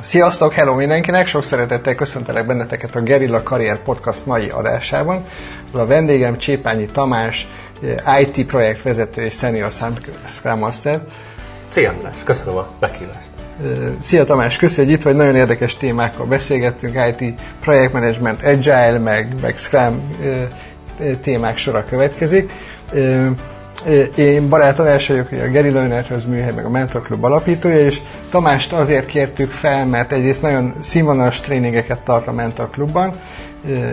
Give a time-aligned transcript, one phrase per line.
[0.00, 1.26] Sziasztok, hello mindenkinek!
[1.26, 5.24] Sok szeretettel köszöntelek benneteket a Gerilla Karrier Podcast mai adásában.
[5.72, 7.48] A vendégem Csépányi Tamás,
[8.20, 9.70] IT projektvezető és senior
[10.26, 11.00] Scrum Master.
[11.70, 13.30] Szia, köszönöm a meghívást.
[13.98, 19.56] Szia Tamás, köszönjük, hogy itt vagy, nagyon érdekes témákkal beszélgettünk, IT projektmanagement, Agile, meg, meg
[19.56, 20.16] Scrum
[21.22, 22.52] témák sora következik.
[24.16, 28.00] Én barátom első vagyok, a Geri Lönerhöz műhely, meg a Mentor Club alapítója, és
[28.30, 33.20] Tamást azért kértük fel, mert egyrészt nagyon színvonalas tréningeket tart a Mentor Clubban.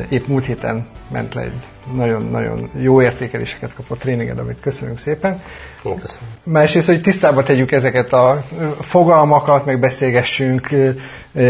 [0.10, 1.54] Épp múlt héten ment le egy
[1.96, 5.42] nagyon-nagyon jó értékeléseket kapott tréninged, amit köszönünk szépen.
[5.84, 6.30] Köszönöm.
[6.44, 8.44] Másrészt, hogy tisztába tegyük ezeket a
[8.82, 10.70] fogalmakat, meg beszélgessünk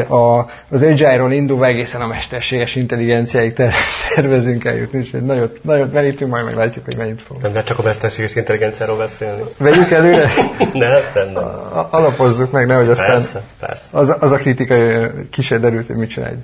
[0.07, 3.73] a, az Agile-ról indulva egészen a mesterséges intelligenciáig ter-
[4.15, 7.41] tervezünk eljutni, és nagyot, nagyot merítünk, majd meglátjuk, hogy mennyit fogunk.
[7.41, 9.41] Nem lehet csak a mesterséges intelligenciáról beszélni.
[9.57, 10.31] Vegyük előre?
[10.73, 11.43] ne, nem, nem.
[11.89, 13.85] Alapozzuk meg, nehogy aztán Persze, persze.
[13.91, 14.75] Az, az a kritika
[15.29, 16.35] kise derült, hogy mit csinálj.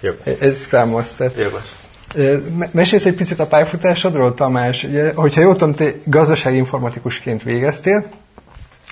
[0.00, 0.10] Jó.
[0.40, 1.30] Ez Scrum Master.
[1.36, 1.85] Jogos.
[2.70, 4.84] Mesélsz egy picit a pályafutásodról, Tamás?
[4.84, 8.06] Ugye, hogyha jól tudom, te gazdasági informatikusként végeztél,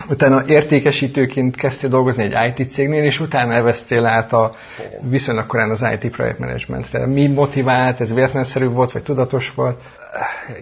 [0.09, 4.53] utána értékesítőként kezdtél dolgozni egy IT cégnél, és utána elvesztél át a
[5.01, 7.07] viszonylag korán az IT projektmanagementre.
[7.07, 8.01] Mi motivált?
[8.01, 9.81] Ez véletlenszerű volt, vagy tudatos volt?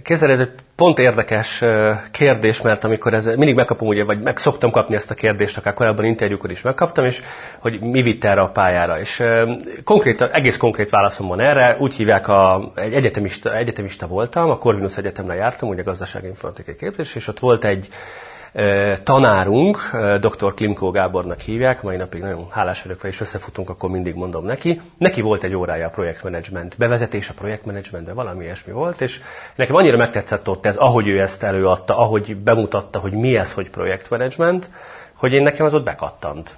[0.02, 1.62] Kézzel ez egy pont érdekes
[2.10, 5.74] kérdés, mert amikor ez, mindig megkapom, ugye, vagy meg szoktam kapni ezt a kérdést, akár
[5.74, 7.22] korábban interjúkor is megkaptam, és
[7.58, 9.00] hogy mi vitte erre a pályára.
[9.00, 9.22] És
[9.84, 14.96] konkrét, egész konkrét válaszom van erre, úgy hívják, a, egy egyetemista, egyetemista voltam, a Corvinus
[14.96, 17.88] Egyetemre jártam, ugye gazdasági informatikai képzés, és ott volt egy
[19.02, 19.78] tanárunk,
[20.20, 20.54] dr.
[20.54, 24.80] Klimkó Gábornak hívják, mai napig nagyon hálás vagyok és összefutunk, akkor mindig mondom neki.
[24.98, 29.20] Neki volt egy órája a projektmenedzsment, bevezetés a projektmenedzsmentbe, valami ilyesmi volt, és
[29.54, 33.70] nekem annyira megtetszett ott ez, ahogy ő ezt előadta, ahogy bemutatta, hogy mi ez, hogy
[33.70, 34.70] projektmenedzsment,
[35.14, 36.54] hogy én nekem az ott bekattant.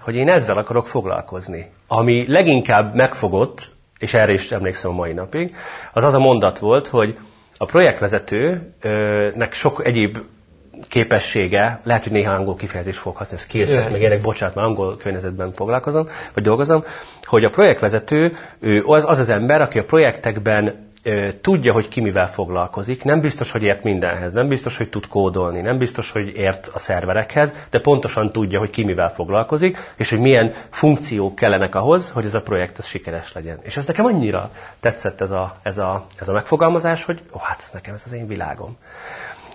[0.00, 1.70] Hogy én ezzel akarok foglalkozni.
[1.86, 5.54] Ami leginkább megfogott, és erre is emlékszem a mai napig,
[5.92, 7.18] az az a mondat volt, hogy
[7.56, 10.18] a projektvezetőnek sok egyéb
[10.88, 15.52] képessége, lehet, hogy néha angol kifejezés fog használni, skillset, meg ilyenek, bocsánat, már angol környezetben
[15.52, 16.84] foglalkozom, vagy dolgozom,
[17.24, 20.88] hogy a projektvezető ő az, az az ember, aki a projektekben
[21.40, 25.60] tudja, hogy ki mivel foglalkozik, nem biztos, hogy ért mindenhez, nem biztos, hogy tud kódolni,
[25.60, 30.18] nem biztos, hogy ért a szerverekhez, de pontosan tudja, hogy ki mivel foglalkozik, és hogy
[30.18, 33.58] milyen funkciók kellenek ahhoz, hogy ez a projekt ez sikeres legyen.
[33.62, 37.58] És ez nekem annyira tetszett ez a, ez a, ez a megfogalmazás, hogy ó, hát
[37.60, 38.76] ez nekem ez az én világom.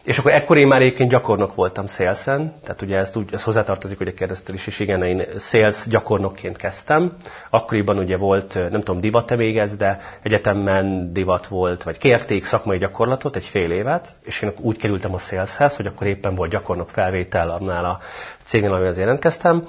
[0.05, 3.97] És akkor ekkor én már egyébként gyakornok voltam Salesen, tehát ugye ezt, úgy, ez hozzátartozik,
[3.97, 7.11] hogy a kérdeztél is, és igen, én Sales gyakornokként kezdtem.
[7.49, 12.77] Akkoriban ugye volt, nem tudom, divat-e még ez, de egyetemben divat volt, vagy kérték szakmai
[12.77, 16.89] gyakorlatot egy fél évet, és én úgy kerültem a Saleshez, hogy akkor éppen volt gyakornok
[16.89, 17.99] felvétel annál a
[18.45, 19.67] cégnél, amihez jelentkeztem,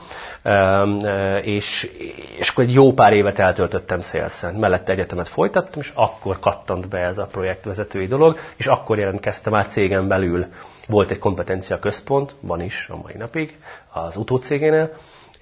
[1.42, 1.91] és,
[2.38, 4.54] és akkor egy jó pár évet eltöltöttem Salesen.
[4.54, 9.70] Mellette egyetemet folytattam, és akkor kattant be ez a projektvezetői dolog, és akkor jelentkeztem át
[9.70, 10.47] cégen belül.
[10.88, 13.56] Volt egy kompetencia központ, van is a mai napig,
[13.92, 14.91] az utócégénél,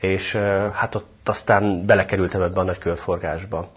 [0.00, 0.34] és
[0.72, 3.68] hát ott aztán belekerültem ebbe a nagy körforgásba.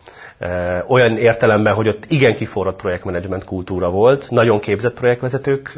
[0.88, 5.73] Olyan értelemben, hogy ott igen kiforrott projektmenedzsment kultúra volt, nagyon képzett projektvezetők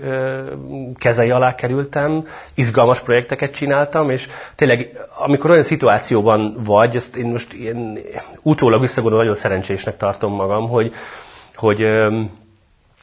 [0.96, 7.54] kezei alá kerültem, izgalmas projekteket csináltam, és tényleg, amikor olyan szituációban vagy, ezt én most
[7.54, 8.00] ilyen
[8.42, 10.94] utólag visszagondolva nagyon szerencsésnek tartom magam, hogy,
[11.56, 11.86] hogy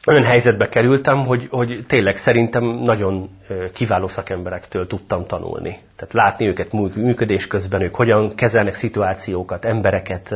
[0.07, 3.29] olyan helyzetbe kerültem, hogy, hogy tényleg szerintem nagyon
[3.73, 5.77] kiváló szakemberektől tudtam tanulni.
[5.95, 10.35] Tehát látni őket működés közben, ők hogyan kezelnek szituációkat, embereket,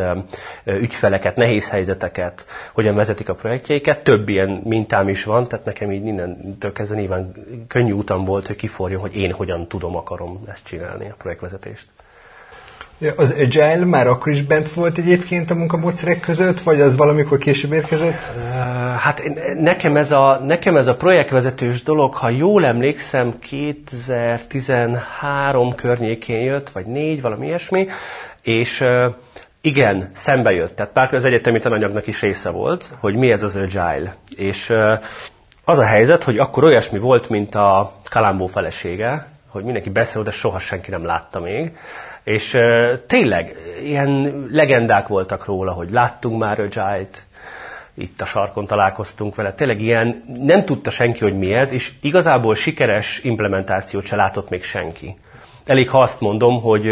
[0.66, 4.04] ügyfeleket, nehéz helyzeteket, hogyan vezetik a projektjeiket.
[4.04, 7.32] Több ilyen mintám is van, tehát nekem így mindentől kezdve nyilván
[7.68, 11.88] könnyű utam volt, hogy kiforjon, hogy én hogyan tudom, akarom ezt csinálni, a projektvezetést.
[13.16, 17.72] Az Agile már akkor is bent volt egyébként a munkamódszerek között, vagy az valamikor később
[17.72, 18.22] érkezett?
[18.98, 19.24] Hát
[19.60, 26.86] nekem ez a, nekem ez a projektvezetős dolog, ha jól emlékszem, 2013 környékén jött, vagy
[26.86, 27.88] négy, valami ilyesmi,
[28.42, 28.84] és
[29.62, 30.76] igen, szembe jött.
[30.76, 34.16] Tehát pár az egyetemi tananyagnak is része volt, hogy mi ez az Agile.
[34.36, 34.74] És
[35.66, 40.32] az a helyzet, hogy akkor olyasmi volt, mint a Kalambó felesége, hogy mindenki beszél, de
[40.32, 41.72] soha senki nem látta még
[42.24, 42.58] és
[43.08, 47.26] tényleg ilyen legendák voltak róla, hogy láttunk már Agile-t,
[47.94, 49.54] itt a sarkon találkoztunk vele.
[49.54, 54.64] Tényleg ilyen nem tudta senki, hogy mi ez, és igazából sikeres implementációt se látott még
[54.64, 55.18] senki.
[55.66, 56.88] Elég, ha azt mondom, hogy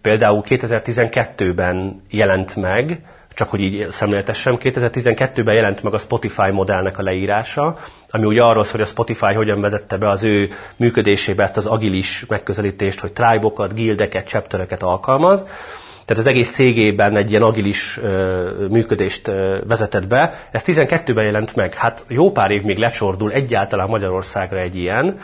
[0.00, 3.00] például 2012-ben jelent meg,
[3.34, 7.76] csak hogy így szemléltessem, 2012-ben jelent meg a Spotify modellnek a leírása,
[8.08, 12.24] ami ugye arról hogy a Spotify hogyan vezette be az ő működésébe ezt az agilis
[12.28, 15.46] megközelítést, hogy tribe-okat, gildeket, chaptereket alkalmaz,
[16.04, 18.00] tehát az egész cégében egy ilyen agilis
[18.68, 19.26] működést
[19.66, 20.48] vezetett be.
[20.50, 21.74] Ez 12-ben jelent meg.
[21.74, 25.18] Hát jó pár év még lecsordul egyáltalán Magyarországra egy ilyen,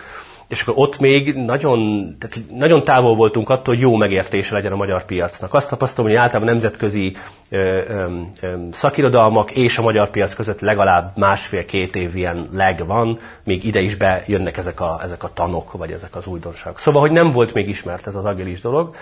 [0.51, 1.81] és akkor ott még nagyon,
[2.19, 5.55] tehát nagyon távol voltunk attól, hogy jó megértése legyen a magyar piacnak.
[5.55, 7.17] Azt tapasztalom, hogy általában nemzetközi
[7.51, 13.19] ö, ö, ö, szakirodalmak és a magyar piac között legalább másfél-két év ilyen leg van,
[13.45, 16.79] még ide is bejönnek ezek a, ezek a tanok, vagy ezek az újdonságok.
[16.79, 18.95] Szóval, hogy nem volt még ismert ez az agilis dolog.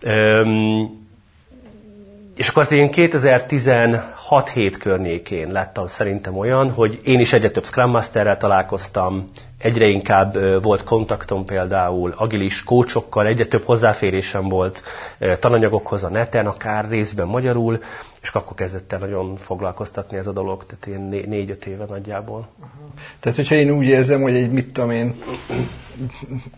[0.00, 0.42] Ö,
[2.36, 7.90] és akkor az én 2016-7 környékén lettem szerintem olyan, hogy én is egyre több Scrum
[7.90, 9.24] Masterrel találkoztam,
[9.64, 14.82] egyre inkább volt kontaktom például agilis kócsokkal, egyre több hozzáférésem volt
[15.38, 17.80] tananyagokhoz a neten, akár részben magyarul,
[18.22, 22.48] és akkor kezdett el nagyon foglalkoztatni ez a dolog, tehát ilyen négy-öt éve nagyjából.
[23.20, 25.14] Tehát, hogyha én úgy érzem, hogy egy, mit tudom én,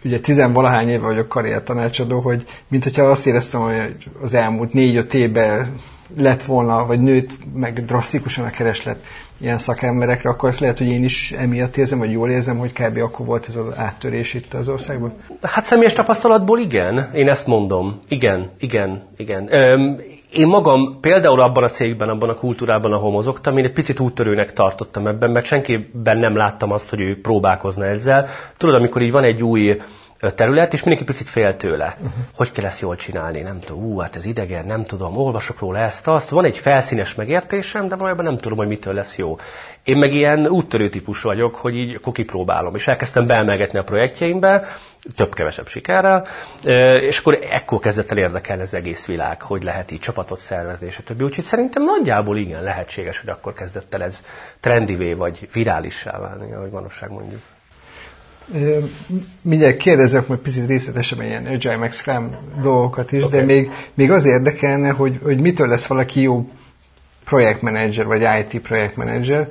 [0.05, 5.15] ugye tizenvalahány éve vagyok karrier tanácsadó, hogy mint hogyha azt éreztem, hogy az elmúlt négy-öt
[5.15, 5.75] évben
[6.17, 9.05] lett volna, vagy nőtt meg drasztikusan a kereslet
[9.41, 12.99] ilyen szakemberekre, akkor ezt lehet, hogy én is emiatt érzem, vagy jól érzem, hogy kb.
[12.99, 15.13] akkor volt ez az áttörés itt az országban?
[15.43, 18.01] Hát személyes tapasztalatból igen, én ezt mondom.
[18.09, 19.55] Igen, igen, igen.
[19.55, 20.01] Öm,
[20.33, 24.53] én magam például abban a cégben, abban a kultúrában, ahol mozogtam, én egy picit úttörőnek
[24.53, 28.27] tartottam ebben, mert senkiben nem láttam azt, hogy ő próbálkozna ezzel.
[28.57, 29.77] Tudod, amikor így van egy új
[30.21, 31.95] terület, és mindenki picit fél tőle.
[31.97, 32.13] Uh-huh.
[32.37, 33.41] Hogy kell ezt jól csinálni?
[33.41, 36.29] Nem tudom, ú, hát ez idegen, nem tudom, olvasok róla ezt, azt.
[36.29, 39.37] Van egy felszínes megértésem, de valójában nem tudom, hogy mitől lesz jó.
[39.83, 42.75] Én meg ilyen úttörő típus vagyok, hogy így akkor kipróbálom.
[42.75, 44.67] És elkezdtem beemelgetni a projektjeimbe,
[45.17, 46.27] több-kevesebb sikerrel,
[47.01, 50.99] és akkor ekkor kezdett el érdekelni az egész világ, hogy lehet így csapatot szervezni, és
[50.99, 51.25] a többi.
[51.25, 54.25] Úgyhogy szerintem nagyjából igen lehetséges, hogy akkor kezdett el ez
[54.61, 57.41] trendivé vagy virálissá válni, ahogy manapság mondjuk.
[59.43, 63.39] Mindjárt kérdezek majd picit részletesebben ilyen Agile meg Scrum dolgokat is, okay.
[63.39, 66.49] de még, még az érdekelne, hogy, hogy mitől lesz valaki jó
[67.25, 69.49] projektmenedzser, vagy IT projektmenedzser,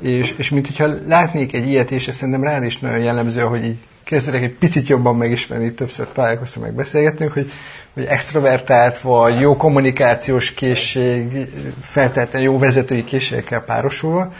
[0.00, 3.64] és, és mint hogyha látnék egy ilyet, és ez szerintem rád is nagyon jellemző, hogy
[3.64, 7.50] így kezdek egy picit jobban megismerni, többször találkoztam, meg beszélgetünk, hogy,
[7.94, 11.46] hogy extrovertált vagy, jó kommunikációs készség,
[11.82, 14.32] feltétlenül jó vezetői készségekkel párosulva,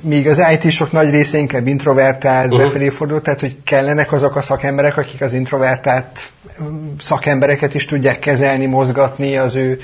[0.00, 2.62] míg az IT-sok nagy része inkább introvertált, uh-huh.
[2.62, 6.30] befelé fordult, tehát hogy kellenek azok a szakemberek, akik az introvertált
[6.60, 9.78] um, szakembereket is tudják kezelni, mozgatni, az ő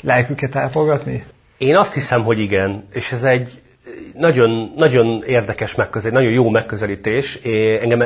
[0.00, 1.24] lelküket ápolgatni?
[1.58, 3.60] Én azt hiszem, hogy igen, és ez egy
[4.14, 7.34] nagyon, nagyon érdekes megközelítés, nagyon jó megközelítés.
[7.34, 8.00] É, engem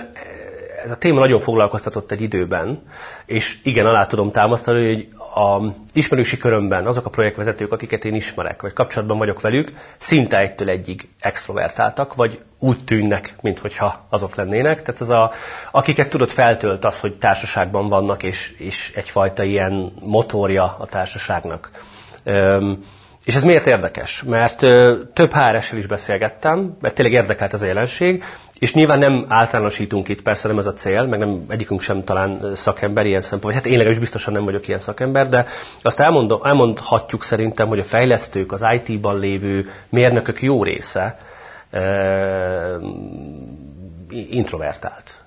[0.87, 2.83] ez a téma nagyon foglalkoztatott egy időben,
[3.25, 5.63] és igen, alá tudom támasztani, hogy a
[5.93, 11.09] ismerősi körömben azok a projektvezetők, akiket én ismerek, vagy kapcsolatban vagyok velük, szinte egytől egyig
[11.21, 14.83] extrovertáltak, vagy úgy tűnnek, mintha azok lennének.
[14.83, 15.33] Tehát ez a,
[15.71, 21.71] akiket tudod feltölt az, hogy társaságban vannak, és, és egyfajta ilyen motorja a társaságnak.
[22.25, 22.85] Üm,
[23.27, 24.23] és ez miért érdekes?
[24.23, 28.25] Mert ö, több HRS-sel is beszélgettem, mert tényleg érdekelt ez a jelenség,
[28.59, 32.55] és nyilván nem általánosítunk itt, persze nem ez a cél, meg nem egyikünk sem talán
[32.55, 35.47] szakember ilyen szempontból, hát én legalábbis biztosan nem vagyok ilyen szakember, de
[35.83, 41.19] azt elmondom, elmondhatjuk szerintem, hogy a fejlesztők, az IT-ban lévő mérnökök jó része
[41.73, 41.81] uh,
[44.31, 45.21] introvertált.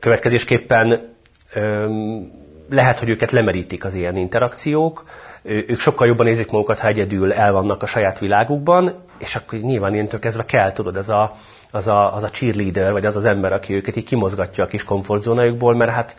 [0.00, 1.14] Következésképpen
[1.56, 2.32] um,
[2.70, 5.04] lehet, hogy őket lemerítik az ilyen interakciók,
[5.42, 9.94] ők sokkal jobban érzik magukat, ha egyedül el vannak a saját világukban, és akkor nyilván
[9.94, 11.32] ilyentől kezdve kell, tudod, ez a,
[11.70, 14.84] az a, az a cheerleader, vagy az az ember, aki őket így kimozgatja a kis
[14.84, 16.16] komfortzónájukból, mert hát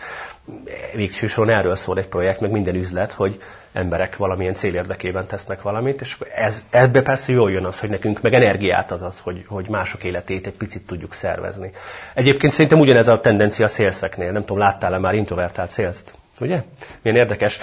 [0.96, 3.42] végső soron erről szól egy projekt, meg minden üzlet, hogy
[3.74, 8.22] emberek valamilyen cél érdekében tesznek valamit, és ez, ebbe persze jól jön az, hogy nekünk
[8.22, 11.72] meg energiát az az, hogy, hogy mások életét egy picit tudjuk szervezni.
[12.14, 16.14] Egyébként szerintem ugyanez a tendencia a szélszeknél, nem tudom, láttál-e már introvertált szélzt?
[16.42, 16.64] Ugye?
[17.02, 17.60] Milyen érdekes.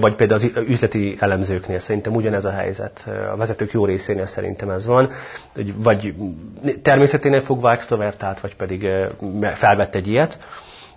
[0.00, 3.08] Vagy például az üzleti elemzőknél szerintem ugyanez a helyzet.
[3.32, 5.10] A vezetők jó részénél szerintem ez van.
[5.74, 6.14] Vagy
[6.82, 8.88] természeténél fogva extrovertált, vagy pedig
[9.54, 10.38] felvett egy ilyet.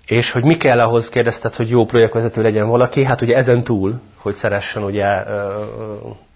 [0.05, 3.99] És hogy mi kell ahhoz, kérdezted, hogy jó projektvezető legyen valaki, hát ugye ezen túl,
[4.15, 5.63] hogy szeressen ugye ö,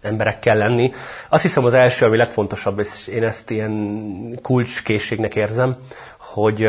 [0.01, 0.91] emberekkel lenni.
[1.29, 5.75] Azt hiszem az első, ami legfontosabb, és én ezt ilyen kulcskészségnek érzem,
[6.19, 6.65] hogy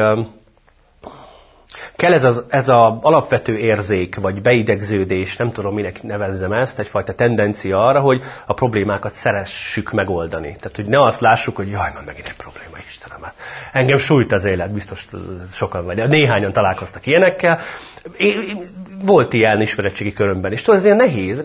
[1.97, 7.14] Kell ez az ez a alapvető érzék, vagy beidegződés, nem tudom, minek nevezzem ezt, egyfajta
[7.14, 10.56] tendencia arra, hogy a problémákat szeressük megoldani.
[10.61, 13.33] Tehát, hogy ne azt lássuk, hogy jaj, már megint egy probléma, Isten Istenem,
[13.76, 15.06] engem sújt az élet, biztos
[15.52, 17.59] sokan vagy, néhányan találkoztak ilyenekkel.
[19.04, 21.42] Volt ilyen ismeretségi körömben, és tudod, ez ilyen nehéz,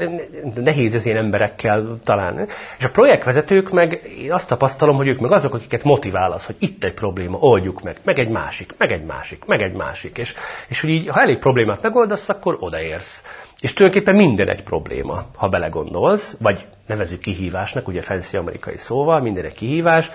[0.55, 2.45] nehéz ez ilyen emberekkel találni.
[2.77, 6.55] És a projektvezetők meg, én azt tapasztalom, hogy ők meg azok, akiket motivál az, hogy
[6.59, 10.17] itt egy probléma, oldjuk meg, meg egy másik, meg egy másik, meg egy másik.
[10.17, 10.33] És,
[10.67, 13.23] és hogy így, ha elég problémát megoldasz, akkor odaérsz.
[13.61, 19.45] És tulajdonképpen minden egy probléma, ha belegondolsz, vagy nevezük kihívásnak, ugye fancy amerikai szóval, minden
[19.45, 20.11] egy kihívás,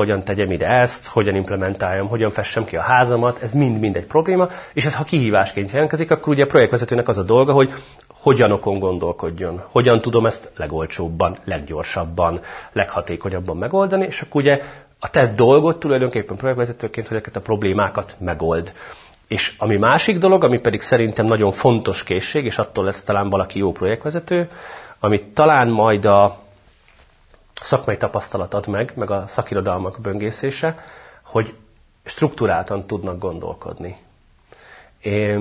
[0.00, 4.48] hogyan tegyem ide ezt, hogyan implementáljam, hogyan fessem ki a házamat, ez mind-mind egy probléma,
[4.72, 7.72] és ez ha kihívásként jelentkezik, akkor ugye a projektvezetőnek az a dolga, hogy
[8.08, 12.40] hogyan okon gondolkodjon, hogyan tudom ezt legolcsóbban, leggyorsabban,
[12.72, 14.60] leghatékonyabban megoldani, és akkor ugye
[14.98, 18.72] a te dolgod tulajdonképpen projektvezetőként, hogy ezeket a problémákat megold.
[19.28, 23.58] És ami másik dolog, ami pedig szerintem nagyon fontos készség, és attól lesz talán valaki
[23.58, 24.48] jó projektvezető,
[25.00, 26.38] amit talán majd a
[27.60, 30.78] szakmai tapasztalat ad meg, meg a szakirodalmak böngészése,
[31.22, 31.54] hogy
[32.04, 33.96] struktúráltan tudnak gondolkodni.
[35.02, 35.40] Én,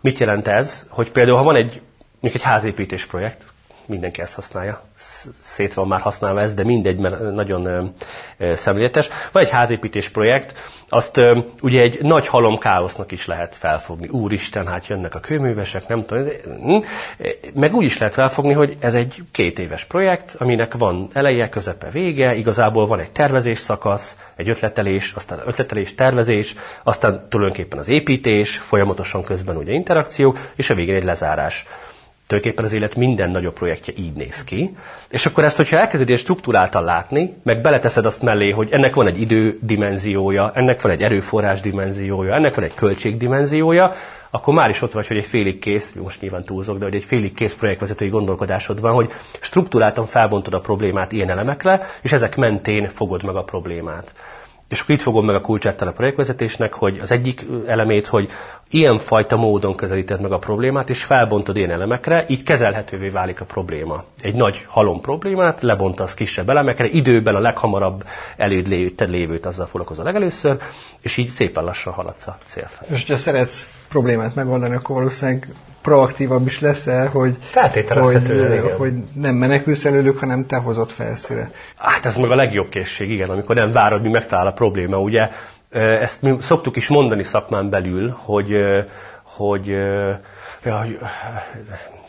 [0.00, 0.86] mit jelent ez?
[0.90, 1.80] Hogy például, ha van egy,
[2.20, 3.44] egy házépítés projekt,
[3.86, 4.80] mindenki ezt használja,
[5.40, 7.92] szét van már használva ez, de mindegy, mert nagyon
[8.54, 9.08] szemléletes.
[9.32, 11.20] Van egy házépítés projekt, azt
[11.62, 14.08] ugye egy nagy halom káosznak is lehet felfogni.
[14.08, 16.18] Úristen, hát jönnek a kőművesek, nem tudom.
[16.18, 16.28] Ez,
[16.60, 16.76] hm?
[17.54, 21.90] meg úgy is lehet felfogni, hogy ez egy két éves projekt, aminek van eleje, közepe,
[21.90, 28.58] vége, igazából van egy tervezés szakasz, egy ötletelés, aztán ötletelés, tervezés, aztán tulajdonképpen az építés,
[28.58, 31.66] folyamatosan közben ugye interakció, és a végén egy lezárás.
[32.26, 34.76] Tulajdonképpen az élet minden nagyobb projektje így néz ki.
[35.08, 39.06] És akkor ezt, hogyha elkezded ilyen struktúráltan látni, meg beleteszed azt mellé, hogy ennek van
[39.06, 43.92] egy idődimenziója, ennek van egy erőforrás dimenziója, ennek van egy költségdimenziója,
[44.30, 47.04] akkor már is ott vagy, hogy egy félig kész, most nyilván túlzok, de hogy egy
[47.04, 52.88] félig kész projektvezetői gondolkodásod van, hogy struktúráltan felbontod a problémát ilyen elemekre, és ezek mentén
[52.88, 54.12] fogod meg a problémát.
[54.74, 58.30] És akkor itt fogom meg a kulcsát a projektvezetésnek, hogy az egyik elemét, hogy
[58.70, 63.44] ilyen fajta módon közelíted meg a problémát, és felbontod ilyen elemekre, így kezelhetővé válik a
[63.44, 64.04] probléma.
[64.20, 68.04] Egy nagy halom problémát lebontasz kisebb elemekre, időben a leghamarabb
[68.36, 68.66] eléd
[68.98, 70.56] lévőt azzal foglalkozol legelőször,
[71.00, 72.90] és így szépen lassan haladsz a cél felé.
[72.94, 75.48] És ha szeretsz problémát megoldani, akkor valószínűleg
[75.82, 77.36] proaktívabb is leszel, hogy,
[78.00, 81.50] hogy, hogy nem menekülsz előlük, hanem te hozott felszíre.
[81.76, 84.98] Hát ez meg a legjobb készség, igen, amikor nem várod, mi megtalál a probléma.
[84.98, 85.28] Ugye
[86.00, 88.54] ezt mi szoktuk is mondani szakmán belül, hogy,
[89.22, 89.66] hogy
[90.64, 90.86] ja,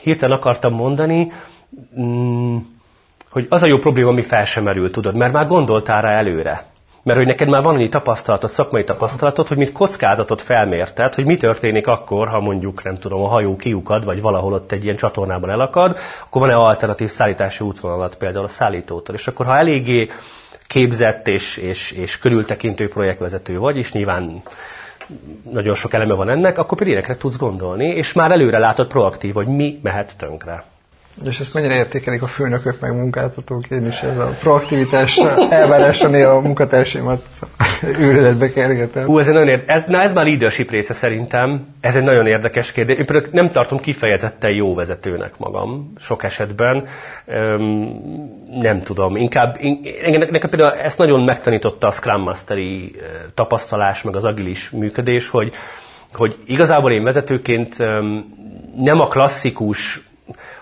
[0.01, 1.31] hirtelen akartam mondani,
[1.99, 2.57] mm,
[3.29, 6.65] hogy az a jó probléma, ami fel sem merül, tudod, mert már gondoltál rá előre.
[7.05, 11.37] Mert hogy neked már van annyi tapasztalatod, szakmai tapasztalatod, hogy mit kockázatot felmérted, hogy mi
[11.37, 15.49] történik akkor, ha mondjuk, nem tudom, a hajó kiukad, vagy valahol ott egy ilyen csatornában
[15.49, 19.15] elakad, akkor van-e alternatív szállítási útvonalat például a szállítótól.
[19.15, 20.09] És akkor, ha eléggé
[20.67, 24.41] képzett és, és, és körültekintő projektvezető vagy, és nyilván
[25.51, 29.47] nagyon sok eleme van ennek, akkor ilyenekre tudsz gondolni, és már előre látod proaktív, hogy
[29.47, 30.63] mi mehet tönkre.
[31.23, 33.69] És ezt mennyire értékelik a főnökök meg munkáltatók?
[33.69, 35.17] Én is ez a proaktivitás
[35.49, 37.25] elvárása a munkatársaimat
[37.99, 39.07] őrületbe kergetem.
[39.07, 41.63] Ú, ez egy nagyon érdekes, ez, na ez már leadership része szerintem.
[41.81, 42.97] Ez egy nagyon érdekes kérdés.
[42.97, 46.87] Én például nem tartom kifejezetten jó vezetőnek magam sok esetben.
[47.25, 47.99] Öm,
[48.59, 49.15] nem tudom.
[49.15, 49.57] Inkább,
[50.01, 52.95] nekem, nekem például ezt nagyon megtanította a Scrum Masteri
[53.33, 55.53] tapasztalás, meg az agilis működés, hogy,
[56.13, 57.77] hogy igazából én vezetőként
[58.77, 60.03] nem a klasszikus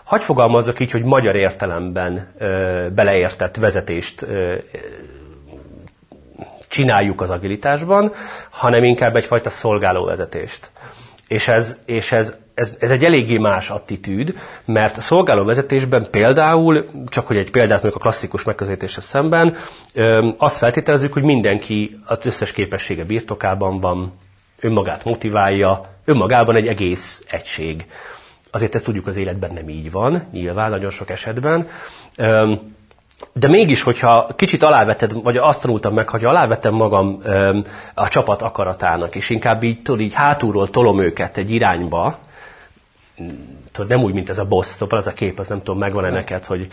[0.04, 4.56] Hagy fogalmazzak így, hogy magyar értelemben ö, beleértett vezetést ö,
[6.68, 8.12] csináljuk az agilitásban,
[8.50, 10.72] hanem inkább egyfajta szolgáló vezetést.
[11.28, 14.34] És ez, és ez, ez, ez egy eléggé más attitűd,
[14.66, 19.56] mert a szolgáló vezetésben például, csak hogy egy példát mondjuk a klasszikus megközelítésre szemben,
[20.38, 24.14] azt feltételezzük, hogy mindenki az összes képessége birtokában van,
[24.60, 27.86] önmagát motiválja, önmagában egy egész egység.
[28.54, 31.68] Azért ezt tudjuk az életben nem így van, nyilván nagyon sok esetben.
[33.34, 37.22] De mégis, hogyha kicsit aláveted, vagy azt tanultam meg, hogy alávetem magam
[37.94, 42.18] a csapat akaratának, és inkább így, tudod, így hátulról tolom őket egy irányba,
[43.72, 46.46] tudod, nem úgy, mint ez a boss, az a kép, az nem tudom, megvan-e neked,
[46.46, 46.68] hogy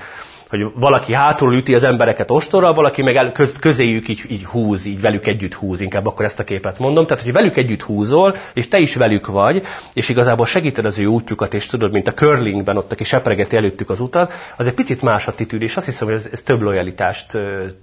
[0.50, 4.85] hogy valaki hátul üti az embereket ostorral, valaki meg el, köz, közéjük így, így húz,
[4.85, 7.07] így velük együtt húz, inkább akkor ezt a képet mondom.
[7.07, 11.07] Tehát, hogy velük együtt húzol, és te is velük vagy, és igazából segíted az ő
[11.07, 15.02] útjukat, és tudod, mint a curlingben ott, aki sepregeti előttük az utat, az egy picit
[15.02, 17.33] más attitűd, és azt hiszem, hogy ez, ez több lojalitást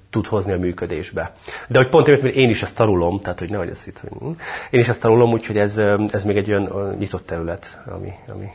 [0.09, 1.33] tud hozni a működésbe.
[1.67, 4.36] De hogy pont mert én is ezt tanulom, tehát hogy nehogy ezt itt, hogy
[4.69, 5.77] én is ezt tanulom, úgyhogy ez,
[6.12, 8.47] ez még egy olyan nyitott terület, ami, ami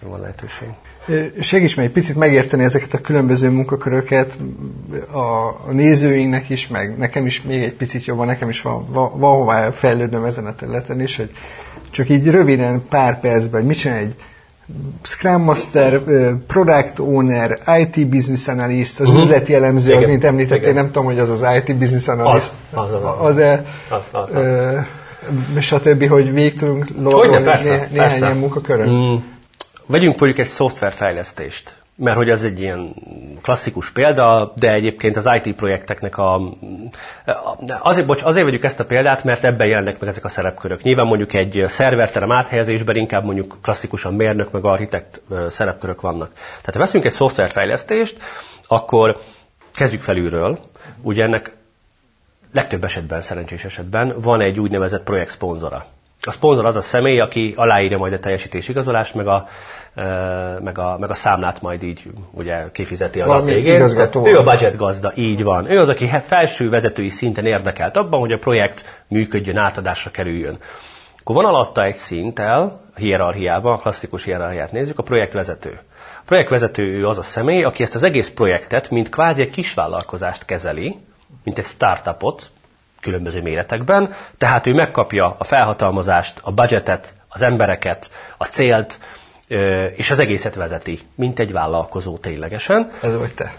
[0.00, 0.68] van lehetőség.
[1.40, 4.38] Segíts meg egy picit megérteni ezeket a különböző munkaköröket
[5.12, 9.36] a, nézőinknek is, meg nekem is még egy picit jobban, nekem is van, van, van
[9.36, 11.30] hová fejlődnöm ezen a területen is, hogy
[11.90, 14.14] csak így röviden pár percben, mit csinál egy
[15.02, 16.02] Scrum Master,
[16.46, 19.22] Product Owner, IT Business Analyst, az uh-huh.
[19.22, 20.08] üzleti elemző, Igen.
[20.08, 22.52] mint említettél, nem tudom, hogy az az IT Business Analyst.
[22.72, 23.02] Az, az, az.
[23.18, 24.84] az, az, az, az, az.
[25.56, 25.62] az.
[25.64, 28.88] stb., hogy végig tudunk logolni né- néhány ilyen munkakörön.
[28.88, 29.16] Mm.
[29.88, 32.94] Vegyünk mondjuk egy szoftverfejlesztést mert hogy ez egy ilyen
[33.42, 36.40] klasszikus példa, de egyébként az IT projekteknek a...
[37.80, 40.82] Azért, bocs, azért vegyük ezt a példát, mert ebben jelennek meg ezek a szerepkörök.
[40.82, 46.30] Nyilván mondjuk egy szerverterem áthelyezésben inkább mondjuk klasszikusan mérnök meg architekt szerepkörök vannak.
[46.34, 48.16] Tehát ha veszünk egy szoftverfejlesztést,
[48.66, 49.18] akkor
[49.74, 50.58] kezdjük felülről.
[51.02, 51.56] Ugye ennek
[52.52, 55.86] legtöbb esetben, szerencsés esetben van egy úgynevezett projekt szponzora.
[56.20, 59.48] A szponzor az a személy, aki aláírja majd a teljesítés igazolást, meg a,
[60.60, 63.80] meg a, meg a számlát majd így ugye kifizeti a nap végén.
[64.24, 65.70] Ő a budget gazda, így van.
[65.70, 70.58] Ő az, aki felső vezetői szinten érdekelt abban, hogy a projekt működjön, átadásra kerüljön.
[71.18, 75.78] Akkor van alatta egy szinttel, a hierarchiában, a klasszikus hierarchiát nézzük, a projektvezető.
[76.18, 80.44] A projektvezető ő az a személy, aki ezt az egész projektet, mint kvázi egy kisvállalkozást
[80.44, 80.96] kezeli,
[81.44, 82.50] mint egy startupot,
[83.00, 88.98] különböző méretekben, tehát ő megkapja a felhatalmazást, a budgetet, az embereket, a célt,
[89.96, 92.90] és az egészet vezeti, mint egy vállalkozó ténylegesen.
[93.02, 93.52] Ez vagy te.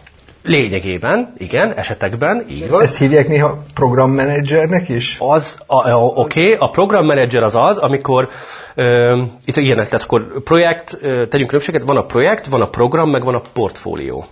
[0.44, 2.82] Lényegében, igen, esetekben, így van.
[2.82, 5.18] Ezt hívják néha programmenedzsernek is?
[5.20, 8.30] Az, oké, okay, a programmenedzser az az, amikor
[8.76, 13.10] uh, itt ilyenek, tehát akkor projekt, uh, tegyünk különbséget, van a projekt, van a program,
[13.10, 14.26] meg van a portfólió.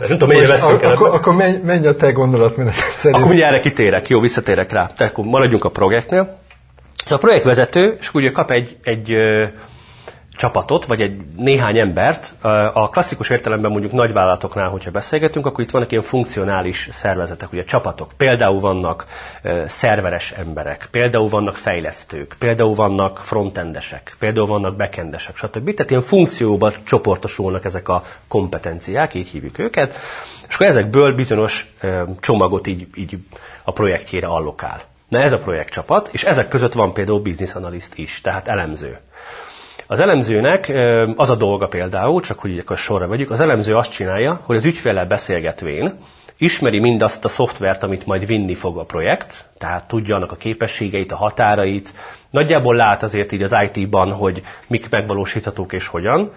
[0.00, 0.92] Nem tudom, mennyire veszünk el.
[0.92, 3.16] Akkor, akkor menj, menj a te gondolatmenetet szerint.
[3.16, 4.86] Akkor mindjárt erre kitérek, jó, visszatérek rá.
[4.86, 6.38] Tehát akkor maradjunk a projektnél.
[7.04, 9.12] Szóval a projektvezető, és ugye kap egy, egy
[10.36, 12.34] csapatot, vagy egy néhány embert.
[12.72, 18.10] A klasszikus értelemben mondjuk nagyvállalatoknál, hogyha beszélgetünk, akkor itt vannak ilyen funkcionális szervezetek, ugye csapatok.
[18.16, 19.06] Például vannak
[19.66, 25.74] szerveres emberek, például vannak fejlesztők, például vannak frontendesek, például vannak backendesek, stb.
[25.74, 29.98] Tehát ilyen funkcióban csoportosulnak ezek a kompetenciák, így hívjuk őket,
[30.48, 31.74] és akkor ezekből bizonyos
[32.20, 33.18] csomagot így, így
[33.64, 34.80] a projektjére allokál.
[35.08, 38.98] Na ez a projektcsapat, és ezek között van például business analyst is, tehát elemző.
[39.90, 40.72] Az elemzőnek
[41.16, 44.64] az a dolga például, csak hogy akkor sorra vegyük, az elemző azt csinálja, hogy az
[44.64, 45.98] ügyféllel beszélgetvén
[46.38, 51.12] ismeri mindazt a szoftvert, amit majd vinni fog a projekt, tehát tudja annak a képességeit,
[51.12, 51.94] a határait,
[52.30, 56.32] nagyjából lát azért így az IT-ban, hogy mik megvalósíthatók és hogyan,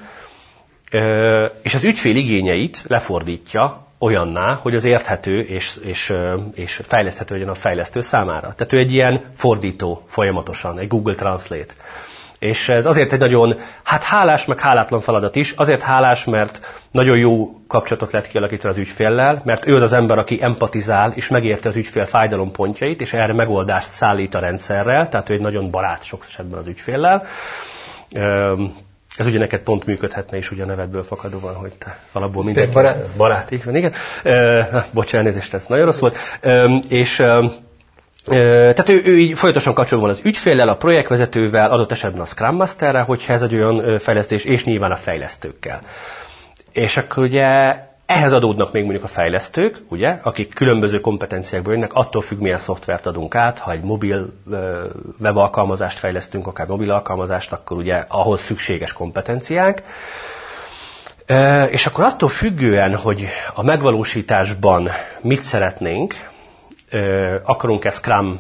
[1.61, 6.13] és az ügyfél igényeit lefordítja olyanná, hogy az érthető és, és,
[6.53, 8.53] és fejleszthető legyen a fejlesztő számára.
[8.53, 11.73] Tehát ő egy ilyen fordító folyamatosan, egy Google Translate.
[12.43, 15.51] És ez azért egy nagyon, hát hálás, meg hálátlan feladat is.
[15.51, 20.17] Azért hálás, mert nagyon jó kapcsolatot lehet kialakítani az ügyféllel, mert ő az az ember,
[20.17, 25.33] aki empatizál, és megérti az ügyfél fájdalompontjait, és erre megoldást szállít a rendszerrel, tehát ő
[25.33, 27.25] egy nagyon barát sok esetben az ügyféllel.
[29.17, 33.07] Ez ugye neked pont működhetne is ugye a nevedből fakadóan, hogy te alapból mindenki barát,
[33.17, 33.93] barát így van, igen.
[34.23, 36.17] Uh, bocs, elnézést, ez nagyon rossz volt.
[36.87, 37.23] És
[38.25, 43.03] tehát ő, ő így folyamatosan kapcsolatban az ügyféllel, a projektvezetővel, adott esetben a Scrum Masterrel,
[43.03, 45.81] hogyha ez egy olyan fejlesztés, és nyilván a fejlesztőkkel.
[46.71, 52.21] És akkor ugye ehhez adódnak még mondjuk a fejlesztők, ugye, akik különböző kompetenciákból jönnek, attól
[52.21, 54.33] függ, milyen szoftvert adunk át, ha egy mobil
[55.19, 59.83] webalkalmazást fejlesztünk, akár mobil alkalmazást, akkor ugye ahhoz szükséges kompetenciák.
[61.69, 64.89] És akkor attól függően, hogy a megvalósításban
[65.21, 66.15] mit szeretnénk,
[67.43, 68.39] akarunk-e Scrum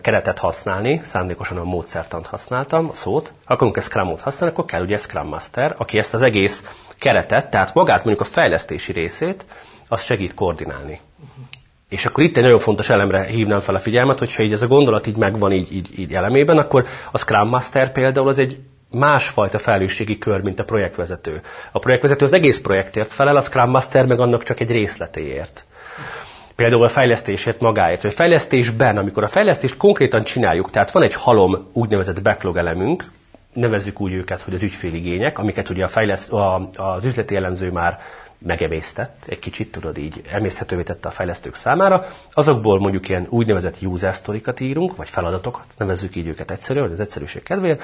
[0.00, 5.28] keretet használni, szándékosan a módszertant használtam, a szót, akarunk-e Scrumot használni, akkor kell ugye Scrum
[5.28, 6.64] Master, aki ezt az egész
[6.98, 9.44] keretet, tehát magát mondjuk a fejlesztési részét,
[9.88, 11.00] azt segít koordinálni.
[11.18, 11.44] Uh-huh.
[11.88, 14.66] És akkor itt egy nagyon fontos elemre hívnám fel a figyelmet, hogyha így ez a
[14.66, 19.58] gondolat így megvan így, így, így elemében, akkor a Scrum Master például az egy másfajta
[19.58, 21.40] felelősségi kör, mint a projektvezető.
[21.72, 25.66] A projektvezető az egész projektért felel, a Scrum Master meg annak csak egy részletéért
[26.58, 28.04] például a fejlesztésért magáért.
[28.04, 33.04] A fejlesztésben, amikor a fejlesztést konkrétan csináljuk, tehát van egy halom úgynevezett backlog elemünk,
[33.52, 37.98] nevezzük úgy őket, hogy az ügyféligények, amiket ugye a fejleszt, a, az üzleti elemző már
[38.38, 44.14] megemésztett, egy kicsit tudod így emészhetővé tette a fejlesztők számára, azokból mondjuk ilyen úgynevezett user
[44.14, 47.82] sztorikat írunk, vagy feladatokat, nevezzük így őket egyszerűen, az egyszerűség kedvéért,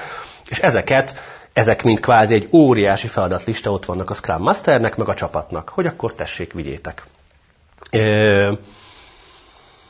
[0.49, 1.19] és ezeket,
[1.53, 5.85] ezek mind kvázi egy óriási feladatlista ott vannak a Scrum Masternek, meg a csapatnak, hogy
[5.85, 7.03] akkor tessék, vigyétek.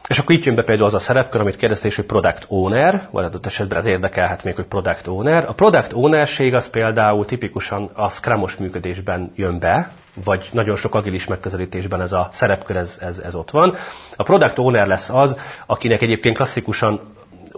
[0.07, 3.07] És akkor itt jön be például az a szerepkör, amit kérdezte is, hogy product owner,
[3.11, 5.45] vagy adott esetben az érdekelhet még, hogy product owner.
[5.47, 9.91] A product ownerség az például tipikusan a scrumos működésben jön be,
[10.23, 13.75] vagy nagyon sok agilis megközelítésben ez a szerepkör, ez, ez, ez ott van.
[14.15, 16.99] A product owner lesz az, akinek egyébként klasszikusan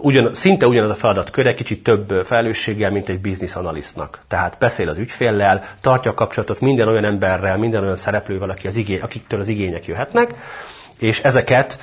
[0.00, 4.18] ugyan, szinte ugyanaz a feladat köre, kicsit több felelősséggel, mint egy business analysztnak.
[4.28, 8.76] Tehát beszél az ügyféllel, tartja a kapcsolatot minden olyan emberrel, minden olyan szereplővel, aki az
[8.76, 10.34] igény, akiktől az igények jöhetnek,
[10.98, 11.78] és ezeket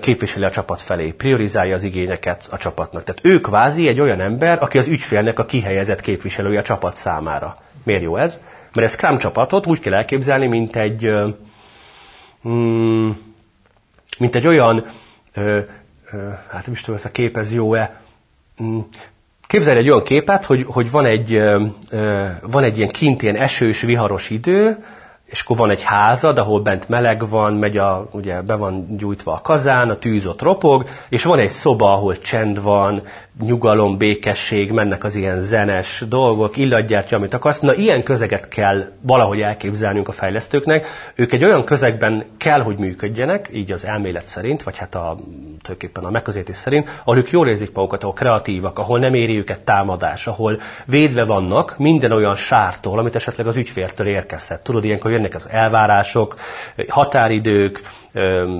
[0.00, 3.04] képviseli a csapat felé, priorizálja az igényeket a csapatnak.
[3.04, 7.56] Tehát ő kvázi egy olyan ember, aki az ügyfélnek a kihelyezett képviselője a csapat számára.
[7.84, 8.40] Miért jó ez?
[8.72, 11.10] Mert egy Scrum csapatot úgy kell elképzelni, mint egy,
[12.48, 13.10] mm,
[14.18, 14.86] mint egy olyan,
[16.48, 18.00] hát nem is tudom, ez a kép ez jó-e,
[18.62, 18.78] mm,
[19.48, 21.42] Képzelj egy olyan képet, hogy, hogy van, egy,
[22.42, 24.76] van egy ilyen kint ilyen esős, viharos idő,
[25.24, 29.32] és akkor van egy házad, ahol bent meleg van, megy a, ugye be van gyújtva
[29.32, 33.02] a kazán, a tűz ott ropog, és van egy szoba, ahol csend van,
[33.40, 37.60] nyugalom, békesség, mennek az ilyen zenes dolgok, illatgyártja, amit akarsz.
[37.60, 40.86] Na, ilyen közeget kell valahogy elképzelnünk a fejlesztőknek.
[41.14, 45.16] Ők egy olyan közegben kell, hogy működjenek, így az elmélet szerint, vagy hát a,
[45.62, 49.64] tulajdonképpen a megközelítés szerint, ahol ők jól érzik magukat, ahol kreatívak, ahol nem éri őket
[49.64, 54.62] támadás, ahol védve vannak minden olyan sártól, amit esetleg az ügyféltől érkezhet.
[54.62, 56.36] Tudod, ilyenkor jönnek az elvárások,
[56.88, 57.80] határidők,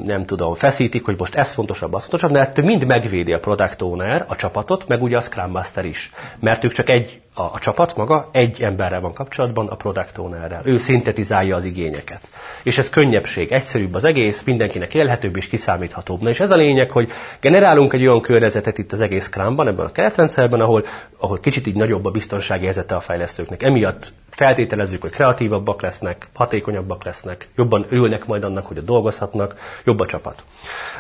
[0.05, 3.83] nem tudom, feszítik, hogy most ez fontosabb, az fontosabb, de ettől mind megvédi a product
[3.83, 6.11] owner, a csapatot, meg ugye a Scrum Master is.
[6.41, 10.63] Mert ők csak egy, a, a csapat maga egy emberrel van kapcsolatban, a product ownerrel.
[10.65, 12.31] Ő szintetizálja az igényeket.
[12.63, 16.21] És ez könnyebbség, egyszerűbb az egész, mindenkinek élhetőbb és kiszámíthatóbb.
[16.21, 19.87] Na és ez a lényeg, hogy generálunk egy olyan környezetet itt az egész Scrumban, ebben
[19.87, 20.85] a keretrendszerben, ahol,
[21.19, 23.63] ahol kicsit így nagyobb a biztonsági érzete a fejlesztőknek.
[23.63, 30.01] Emiatt feltételezzük, hogy kreatívabbak lesznek, hatékonyabbak lesznek, jobban ülnek majd annak, hogy a dolgozhatnak, jobb
[30.01, 30.45] a csapat.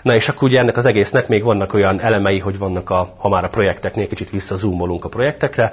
[0.03, 3.29] Na és akkor ugye ennek az egésznek még vannak olyan elemei, hogy vannak a, ha
[3.29, 5.73] már a projekteknél kicsit visszazoomolunk a projektekre,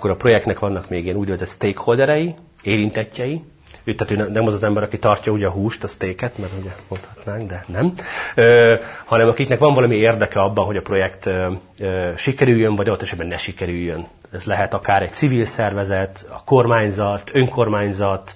[0.00, 3.42] akkor a projektnek vannak még ilyen úgynevezett stakeholderei, érintettjei,
[3.84, 6.52] ő, tehát ő nem az az ember, aki tartja ugye a húst, a sztéket, mert
[6.60, 7.92] ugye mondhatnánk, de nem,
[8.34, 13.02] ö, hanem akiknek van valami érdeke abban, hogy a projekt ö, ö, sikerüljön, vagy ott
[13.02, 14.06] esetben ne sikerüljön.
[14.32, 18.34] Ez lehet akár egy civil szervezet, a kormányzat, önkormányzat,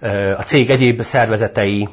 [0.00, 1.88] ö, a cég egyéb szervezetei,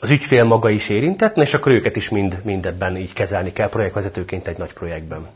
[0.00, 4.46] az ügyfél maga is érintett, és akkor őket is mind, mindebben így kezelni kell projektvezetőként
[4.46, 5.26] egy nagy projektben.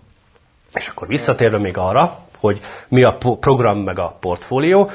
[0.74, 4.90] És akkor visszatérve még arra, hogy mi a program meg a portfólió.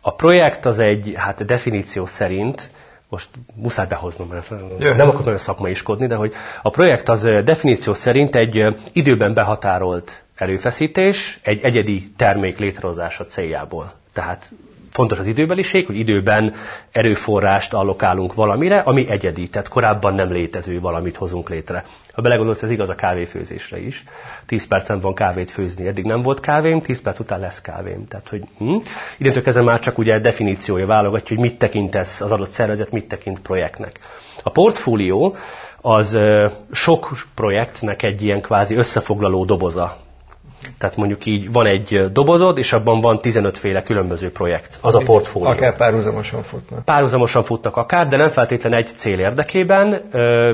[0.00, 2.70] A projekt az egy, hát definíció szerint,
[3.08, 8.36] most muszáj behoznom, mert nem akarok nagyon szakmaiskodni, de hogy a projekt az definíció szerint
[8.36, 13.92] egy időben behatárolt erőfeszítés egy egyedi termék létrehozása céljából.
[14.12, 14.52] Tehát
[14.98, 16.54] fontos az időbeliség, hogy időben
[16.92, 21.84] erőforrást allokálunk valamire, ami egyedi, tehát korábban nem létező valamit hozunk létre.
[22.12, 24.04] Ha belegondolsz, ez igaz a kávéfőzésre is.
[24.46, 28.06] 10 percen van kávét főzni, eddig nem volt kávém, 10 perc után lesz kávém.
[28.08, 28.76] Tehát, hogy hm?
[29.18, 33.40] Idéntől kezdve már csak ugye definíciója válogatja, hogy mit tekintesz az adott szervezet, mit tekint
[33.40, 33.98] projektnek.
[34.42, 35.36] A portfólió
[35.80, 36.18] az
[36.72, 39.96] sok projektnek egy ilyen kvázi összefoglaló doboza.
[40.78, 44.78] Tehát mondjuk így van egy dobozod, és abban van 15 féle különböző projekt.
[44.80, 45.50] Az a portfólió.
[45.50, 46.84] Akár párhuzamosan futnak.
[46.84, 49.88] Párhuzamosan futnak akár, de nem feltétlen egy cél érdekében,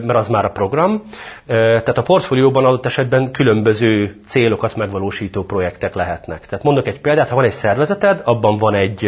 [0.07, 1.03] mert az már a program.
[1.47, 6.47] Tehát a portfólióban adott esetben különböző célokat megvalósító projektek lehetnek.
[6.47, 9.05] Tehát mondok egy példát, ha van egy szervezeted, abban van egy,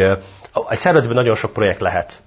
[0.69, 2.23] egy szervezetben nagyon sok projekt lehet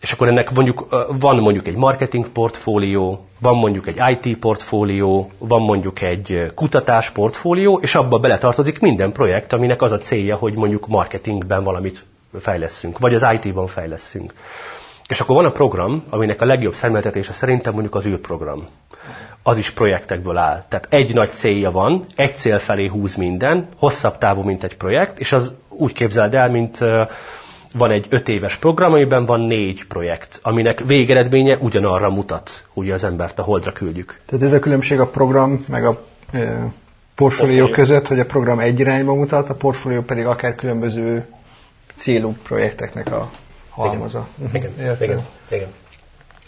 [0.00, 0.86] és akkor ennek mondjuk,
[1.20, 7.78] van mondjuk egy marketing portfólió, van mondjuk egy IT portfólió, van mondjuk egy kutatás portfólió,
[7.82, 12.04] és abba beletartozik minden projekt, aminek az a célja, hogy mondjuk marketingben valamit
[12.38, 14.32] fejleszünk, vagy az IT-ban fejleszünk.
[15.08, 18.66] És akkor van a program, aminek a legjobb szemléltetése szerintem mondjuk az űrprogram.
[19.42, 20.64] Az is projektekből áll.
[20.68, 25.18] Tehát egy nagy célja van, egy cél felé húz minden, hosszabb távú, mint egy projekt,
[25.18, 26.78] és az úgy képzeld el, mint
[27.74, 33.04] van egy öt éves program, amiben van négy projekt, aminek végeredménye ugyanarra mutat, ugye az
[33.04, 34.20] embert a holdra küldjük.
[34.26, 36.02] Tehát ez a különbség a program meg a
[36.32, 36.72] e,
[37.14, 41.26] portfólió között, hogy a program egy irányba mutat, a portfólió pedig akár különböző
[41.96, 43.30] célú projekteknek a
[43.70, 44.28] halmaza.
[44.52, 45.68] Igen, igen, igen, igen.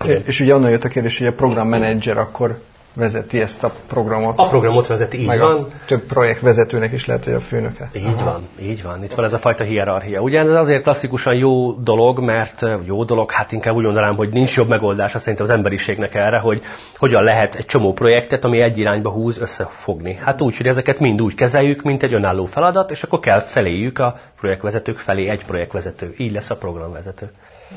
[0.04, 0.22] igen.
[0.24, 2.60] És ugye onnan jött a kérdés, hogy a programmenedzser akkor
[2.94, 4.38] vezeti ezt a programot.
[4.38, 5.60] A programot vezeti, így meg van.
[5.60, 7.88] A több projektvezetőnek is lehet, hogy a főnöke.
[7.94, 8.24] Így Aha.
[8.24, 9.04] van, így van.
[9.04, 10.20] Itt van ez a fajta hierarchia.
[10.20, 14.56] Ugye ez azért klasszikusan jó dolog, mert jó dolog, hát inkább úgy mondanám, hogy nincs
[14.56, 16.62] jobb megoldása szerintem az emberiségnek erre, hogy
[16.96, 20.14] hogyan lehet egy csomó projektet, ami egy irányba húz, összefogni.
[20.14, 23.98] Hát úgy, hogy ezeket mind úgy kezeljük, mint egy önálló feladat, és akkor kell feléjük
[23.98, 26.14] a projektvezetők felé egy projektvezető.
[26.18, 27.30] Így lesz a programvezető.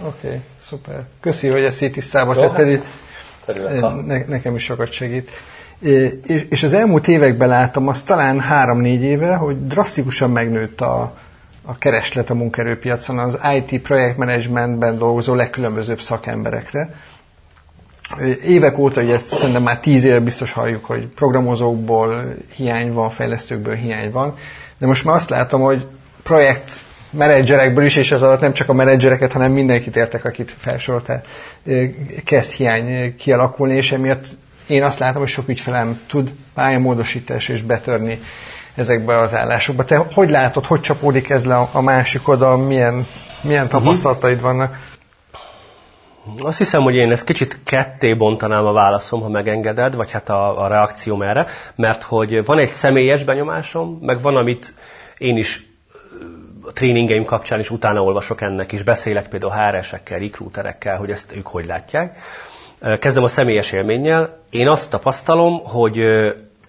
[0.04, 1.02] Oké, okay, szuper.
[1.22, 2.84] Köszi, hogy ezt így tisztába tetted.
[3.48, 5.32] Hát Ne, nekem is sokat segít.
[6.50, 11.18] És az elmúlt években láttam, azt talán három-négy éve, hogy drasztikusan megnőtt a,
[11.66, 16.94] a kereslet a munkerőpiacon az IT projektmenedzsmentben dolgozó legkülönbözőbb szakemberekre.
[18.46, 24.12] Évek óta, ugye szerintem már tíz éve biztos halljuk, hogy programozókból hiány van, fejlesztőkből hiány
[24.12, 24.36] van,
[24.78, 25.86] de most már azt látom, hogy
[26.24, 26.80] projekt
[27.16, 31.22] menedzserekből is, és ez alatt nem csak a menedzsereket, hanem mindenkit értek, akit felsoroltál,
[32.24, 34.26] kezd hiány kialakulni, és emiatt
[34.68, 38.22] én azt látom, hogy sok ügyfelem tud pályamódosítás és betörni
[38.76, 39.86] ezekbe az állásokba.
[39.86, 43.08] Te hogy látod, hogy csapódik ez le a másik oda, milyen,
[43.42, 44.78] milyen tapasztalataid vannak?
[46.40, 50.64] Azt hiszem, hogy én ezt kicsit ketté bontanám a válaszom, ha megengeded, vagy hát a,
[50.64, 54.74] a reakcióm erre, mert hogy van egy személyes benyomásom, meg van, amit
[55.18, 55.65] én is
[56.68, 61.48] a tréningeim kapcsán is utána olvasok ennek, és beszélek például HR-esekkel, recruiterekkel, hogy ezt ők
[61.48, 62.18] hogy látják.
[63.00, 64.38] Kezdem a személyes élménnyel.
[64.50, 66.00] Én azt tapasztalom, hogy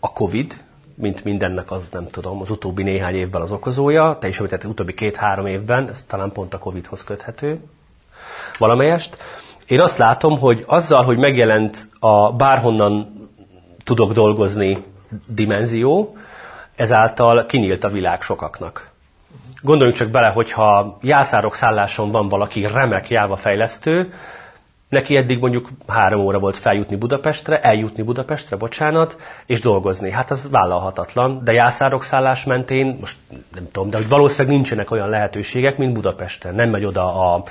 [0.00, 0.54] a COVID,
[0.94, 4.94] mint mindennek az nem tudom, az utóbbi néhány évben az okozója, te is említetted, utóbbi
[4.94, 7.60] két-három évben, ez talán pont a Covid-hoz köthető
[8.58, 9.16] valamelyest.
[9.66, 13.28] Én azt látom, hogy azzal, hogy megjelent a bárhonnan
[13.84, 14.84] tudok dolgozni
[15.28, 16.16] dimenzió,
[16.76, 18.90] ezáltal kinyílt a világ sokaknak.
[19.62, 24.12] Gondoljunk csak bele, hogyha jászárok szálláson van valaki remek Java fejlesztő,
[24.88, 29.16] Neki eddig mondjuk három óra volt feljutni Budapestre, eljutni Budapestre, bocsánat,
[29.46, 30.10] és dolgozni.
[30.10, 33.16] Hát az vállalhatatlan, de jászárok szállás mentén, most
[33.54, 36.54] nem tudom, de valószínűleg nincsenek olyan lehetőségek, mint Budapesten.
[36.54, 37.42] Nem megy oda a,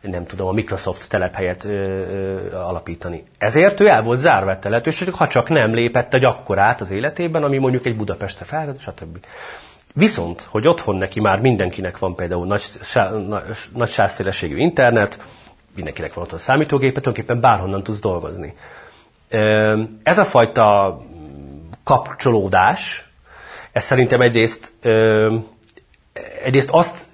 [0.00, 3.24] nem tudom, a Microsoft telephelyet ö, ö, alapítani.
[3.38, 7.42] Ezért ő el volt zárva a lehetőség, ha csak nem lépett egy akkorát az életében,
[7.42, 9.18] ami mondjuk egy Budapestre fel, stb.
[9.98, 12.62] Viszont, hogy otthon neki már mindenkinek van például nagy,
[13.28, 13.42] nagy,
[13.74, 15.20] nagy sávszélességű internet,
[15.74, 18.54] mindenkinek van otthon számítógépet, tulajdonképpen bárhonnan tudsz dolgozni.
[20.02, 20.98] Ez a fajta
[21.84, 23.08] kapcsolódás,
[23.72, 24.72] ez szerintem egyrészt,
[26.44, 27.06] egyrészt azt,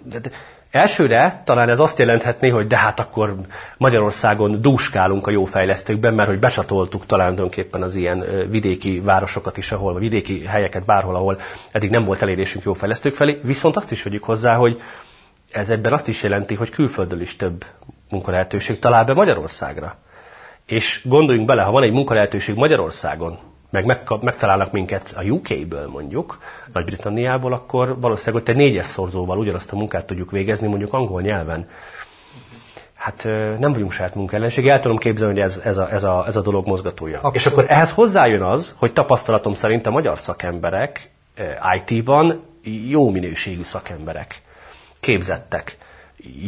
[0.73, 3.35] elsőre talán ez azt jelenthetné, hogy de hát akkor
[3.77, 9.73] Magyarországon dúskálunk a jó fejlesztőkben, mert hogy becsatoltuk talán tulajdonképpen az ilyen vidéki városokat is,
[9.73, 11.39] ahol, vidéki helyeket bárhol, ahol
[11.73, 14.81] eddig nem volt elérésünk jó fejlesztők felé, viszont azt is vegyük hozzá, hogy
[15.51, 17.65] ez ebben azt is jelenti, hogy külföldről is több
[18.11, 19.95] munkalehetőség talál be Magyarországra.
[20.67, 23.39] És gondoljunk bele, ha van egy munkalehetőség Magyarországon,
[23.73, 26.39] meg megtalálnak minket a UK-ből mondjuk,
[26.73, 31.69] Nagy-Britanniából, akkor valószínűleg ott egy négyes szorzóval ugyanazt a munkát tudjuk végezni mondjuk angol nyelven.
[32.95, 33.25] Hát
[33.59, 36.41] nem vagyunk saját munkaellenség, el tudom képzelni, hogy ez, ez, a, ez, a, ez a
[36.41, 37.15] dolog mozgatója.
[37.17, 37.37] Abszolút.
[37.37, 41.11] És akkor ehhez hozzájön az, hogy tapasztalatom szerint a magyar szakemberek
[41.77, 42.43] IT-ban
[42.89, 44.43] jó minőségű szakemberek,
[45.01, 45.77] képzettek,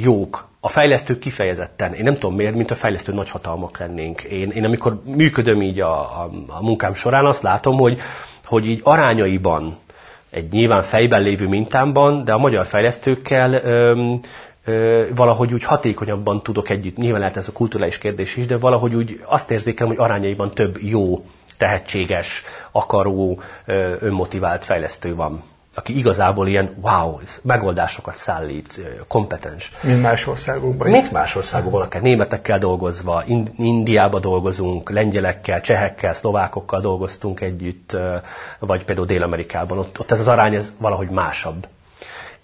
[0.02, 4.22] jók, a fejlesztők kifejezetten, én nem tudom miért, mint a fejlesztő nagyhatalmak lennénk.
[4.22, 7.98] Én, én amikor működöm így a, a, a munkám során, azt látom, hogy,
[8.44, 9.76] hogy így arányaiban,
[10.30, 14.20] egy nyilván fejben lévő mintámban, de a magyar fejlesztőkkel öm,
[14.64, 18.94] ö, valahogy úgy hatékonyabban tudok együtt, nyilván lehet ez a kulturális kérdés is, de valahogy
[18.94, 21.24] úgy azt érzékelem, hogy arányaiban több jó,
[21.56, 25.42] tehetséges, akaró, ö, önmotivált fejlesztő van
[25.74, 29.72] aki igazából ilyen wow, megoldásokat szállít, kompetens.
[29.82, 30.90] Mint más országokban.
[30.90, 33.24] Mint más országokban, akár németekkel dolgozva,
[33.56, 37.96] Indiába dolgozunk, lengyelekkel, csehekkel, szlovákokkal dolgoztunk együtt,
[38.58, 39.78] vagy például Dél-Amerikában.
[39.78, 41.66] Ott, ott ez az arány ez valahogy másabb.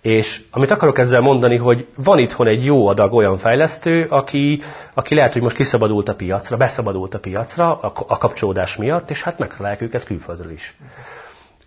[0.01, 4.63] És amit akarok ezzel mondani, hogy van itthon egy jó adag olyan fejlesztő, aki,
[4.95, 9.23] aki lehet, hogy most kiszabadult a piacra, beszabadult a piacra a, a kapcsolódás miatt, és
[9.23, 10.77] hát megtalálják őket külföldről is.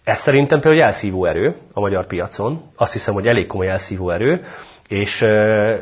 [0.04, 2.62] Ez szerintem például elszívó erő a magyar piacon.
[2.76, 4.46] Azt hiszem, hogy elég komoly elszívó erő,
[4.88, 5.18] és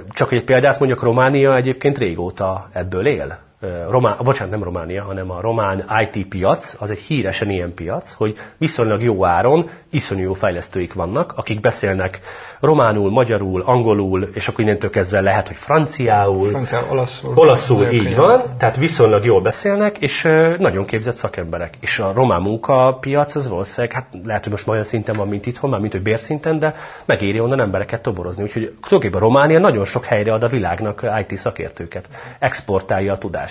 [0.09, 3.39] csak egy példát mondjak, Románia egyébként régóta ebből él.
[3.89, 8.37] Román, bocsánat, nem Románia, hanem a román IT piac, az egy híresen ilyen piac, hogy
[8.57, 12.19] viszonylag jó áron iszonyú jó fejlesztőik vannak, akik beszélnek
[12.59, 18.41] románul, magyarul, angolul, és akkor innentől kezdve lehet, hogy franciául, franciául olaszul, olaszul így van,
[18.57, 20.21] tehát viszonylag jól beszélnek, és
[20.57, 21.73] nagyon képzett szakemberek.
[21.79, 25.69] És a román munkapiac az valószínűleg, hát lehet, hogy most olyan szinten van, mint itthon,
[25.69, 28.43] már mint hogy bérszinten, de megéri onnan embereket toborozni.
[28.43, 33.50] Úgyhogy tulajdonképpen Románia nagyon sok helyre ad a világnak IT szakértőket, exportálja a tudást.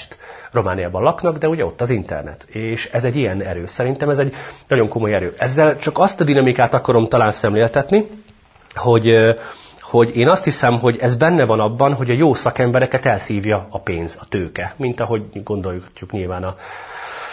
[0.52, 2.46] Romániában laknak, de ugye ott az internet.
[2.48, 3.66] És ez egy ilyen erő.
[3.66, 4.34] Szerintem ez egy
[4.68, 5.34] nagyon komoly erő.
[5.38, 8.06] Ezzel csak azt a dinamikát akarom talán szemléltetni,
[8.74, 9.14] hogy
[9.90, 13.78] hogy én azt hiszem, hogy ez benne van abban, hogy a jó szakembereket elszívja a
[13.78, 16.54] pénz, a tőke, mint ahogy gondoljuk nyilván a,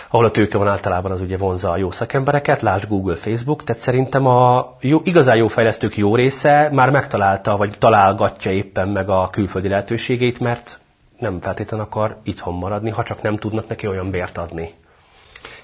[0.10, 3.82] ahol a tőke van általában, az ugye vonza a jó szakembereket, lásd Google, Facebook, tehát
[3.82, 9.30] szerintem a jó, igazán jó fejlesztők jó része már megtalálta, vagy találgatja éppen meg a
[9.32, 10.80] külföldi lehetőségét, mert
[11.20, 14.70] nem feltétlenül akar itthon maradni, ha csak nem tudnak neki olyan bért adni.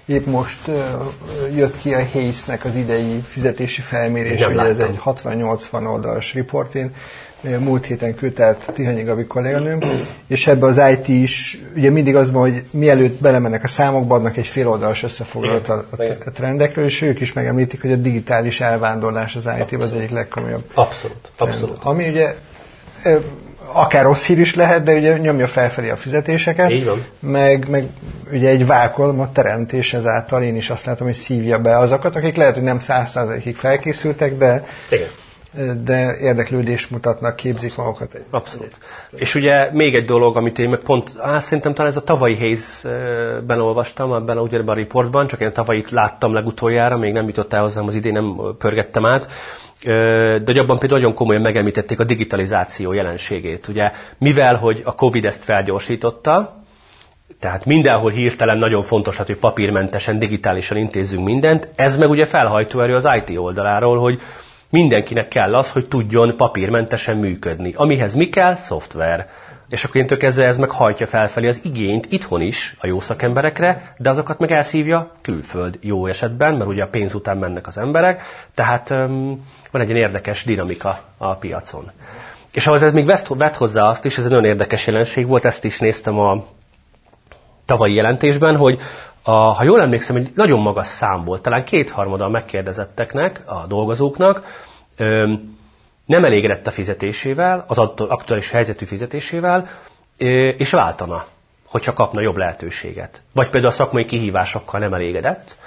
[0.06, 0.76] Épp most uh,
[1.56, 6.76] jött ki a Hayes-nek az idei fizetési felmérés, hogy ez egy 60-80 oldalas report.
[6.76, 6.92] Én
[7.60, 9.80] múlt héten küldte Tihanyi Gabi kolléganőm,
[10.28, 14.38] és ebbe az IT is, ugye mindig az van, hogy mielőtt belemennek a számokba, adnak
[14.38, 18.62] egy fél oldalas összefoglalót a, a, a trendekről, és ők is megemlítik, hogy a digitális
[18.62, 20.64] elvándorlás az IT az egyik legkomolyabb.
[20.74, 21.80] Abszolút, abszolút.
[21.80, 21.96] Trend.
[21.96, 22.36] Ami ugye
[23.74, 26.72] akár rossz hír is lehet, de ugye nyomja felfelé a fizetéseket.
[26.72, 27.06] Így van.
[27.20, 27.88] Meg, meg
[28.32, 32.36] ugye egy vákolom a teremtés ezáltal én is azt látom, hogy szívja be azokat, akik
[32.36, 35.10] lehet, hogy nem száz százalékig felkészültek, de Igen
[35.84, 38.22] de érdeklődést mutatnak, képzik magukat.
[38.30, 38.78] Abszolút.
[39.12, 42.04] Egy, és ugye még egy dolog, amit én meg pont, á, szerintem talán ez a
[42.04, 47.28] tavalyi Hayes-ben olvastam, ebben a, ugyanebben a riportban, csak én tavalyit láttam legutoljára, még nem
[47.28, 49.28] jutott el hozzám az idén, nem pörgettem át,
[49.84, 53.68] de abban például nagyon komolyan megemlítették a digitalizáció jelenségét.
[53.68, 56.64] Ugye, mivel, hogy a Covid ezt felgyorsította,
[57.40, 62.96] tehát mindenhol hirtelen nagyon fontos, hogy papírmentesen, digitálisan intézzünk mindent, ez meg ugye felhajtó erő
[62.96, 64.22] az IT oldaláról, hogy
[64.70, 67.74] mindenkinek kell az, hogy tudjon papírmentesen működni.
[67.76, 68.56] Amihez mi kell?
[68.56, 69.30] Szoftver.
[69.70, 73.94] És akkor én kezdve ez meg hajtja felfelé az igényt itthon is a jó szakemberekre,
[73.98, 78.22] de azokat meg elszívja külföld jó esetben, mert ugye a pénz után mennek az emberek,
[78.54, 81.92] tehát um, van egy ilyen érdekes dinamika a piacon.
[82.54, 85.64] És ahhoz ez még vett hozzá azt is, ez egy nagyon érdekes jelenség volt, ezt
[85.64, 86.44] is néztem a
[87.66, 88.80] tavalyi jelentésben, hogy
[89.22, 94.64] a, ha jól emlékszem, egy nagyon magas szám volt, talán kétharmada a megkérdezetteknek, a dolgozóknak,
[94.98, 95.34] ö,
[96.06, 99.70] nem elégedett a fizetésével, az aktuális helyzetű fizetésével,
[100.58, 101.26] és váltana,
[101.66, 103.22] hogyha kapna jobb lehetőséget.
[103.34, 105.58] Vagy például a szakmai kihívásokkal nem elégedett,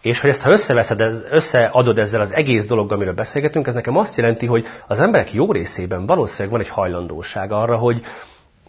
[0.00, 4.16] és hogy ezt ha összeveszed, összeadod ezzel az egész dologgal, amiről beszélgetünk, ez nekem azt
[4.16, 8.00] jelenti, hogy az emberek jó részében valószínűleg van egy hajlandóság arra, hogy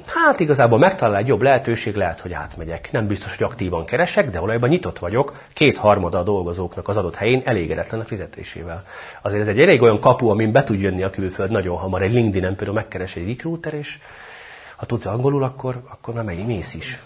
[0.05, 2.91] hát igazából megtalál egy jobb lehetőség, lehet, hogy átmegyek.
[2.91, 7.15] Nem biztos, hogy aktívan keresek, de valójában nyitott vagyok, két harmada a dolgozóknak az adott
[7.15, 8.83] helyén elégedetlen a fizetésével.
[9.21, 12.01] Azért ez egy elég olyan kapu, amin be tud jönni a külföld nagyon hamar.
[12.01, 13.97] Egy LinkedIn-en például megkeres egy recruiter, és
[14.75, 16.99] ha tudsz angolul, akkor, akkor már megy, mész is.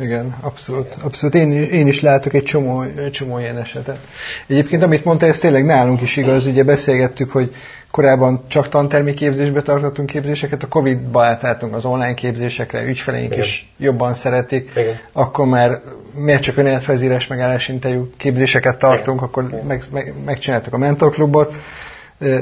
[0.00, 0.96] Igen, abszolút.
[1.02, 1.34] abszolút.
[1.34, 3.98] Én, én is látok egy csomó, egy csomó ilyen esetet.
[4.46, 6.46] Egyébként, amit mondta, ez tényleg nálunk is igaz.
[6.46, 7.54] Ugye beszélgettük, hogy
[7.90, 13.44] korábban csak tantermi képzésbe tartottunk képzéseket, a Covid-ba átálltunk az online képzésekre, ügyfeleink Igen.
[13.44, 14.96] is jobban szeretik, Igen.
[15.12, 15.80] akkor már
[16.14, 19.28] miért csak önéletrajzírás interjú képzéseket tartunk, Igen.
[19.28, 21.54] akkor meg, meg, megcsináltuk a mentorklubot,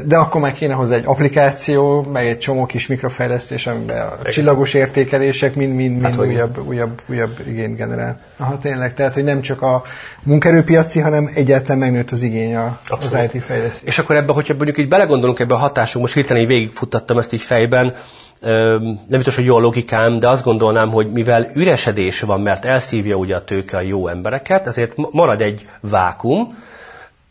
[0.06, 4.32] de akkor már kéne hozzá egy applikáció, meg egy csomó kis mikrofejlesztés, amiben a Igen.
[4.32, 8.20] csillagos értékelések mind-mind hát, újabb, újabb, újabb igényt generál.
[8.36, 9.82] Aha, tényleg, tehát, hogy nem csak a
[10.22, 13.88] munkerőpiaci, hanem egyáltalán megnőtt az igény a, az IT fejlesztés.
[13.88, 17.32] És akkor ebben, hogyha mondjuk így belegondolunk ebbe a hatásunk, most hirtelen így végigfuttattam ezt
[17.32, 17.94] így fejben,
[18.40, 23.16] nem biztos, hogy jó a logikám, de azt gondolnám, hogy mivel üresedés van, mert elszívja
[23.16, 26.58] ugye a tőke a jó embereket, ezért marad egy vákum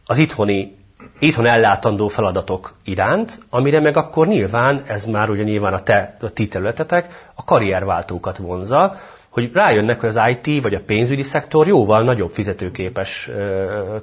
[0.05, 0.77] az itthoni
[1.19, 6.29] itthon ellátandó feladatok iránt, amire meg akkor nyilván, ez már ugye nyilván a, te, a
[6.29, 8.95] ti területetek, a karrierváltókat vonza,
[9.29, 13.29] hogy rájönnek, hogy az IT vagy a pénzügyi szektor jóval nagyobb fizetőképes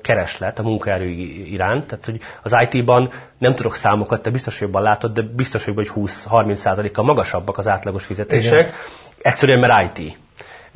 [0.01, 1.09] kereslet a munkaerő
[1.51, 1.87] iránt.
[1.87, 7.05] Tehát, hogy az IT-ban nem tudok számokat, te biztos jobban látod, de biztos hogy 20-30%-kal
[7.05, 8.61] magasabbak az átlagos fizetések.
[8.61, 8.73] Igen.
[9.23, 10.17] Egyszerűen, mert IT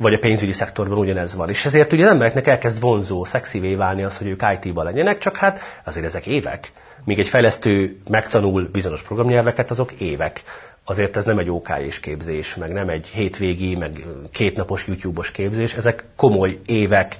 [0.01, 1.49] vagy a pénzügyi szektorban ugyanez van.
[1.49, 5.59] És ezért ugye embereknek elkezd vonzó, szexivé válni az, hogy ők IT-ban legyenek, csak hát
[5.83, 6.71] azért ezek évek.
[7.03, 10.43] Míg egy fejlesztő megtanul bizonyos programnyelveket, azok évek.
[10.85, 15.73] Azért ez nem egy OK és képzés, meg nem egy hétvégi, meg kétnapos YouTube-os képzés,
[15.73, 17.15] ezek komoly évek,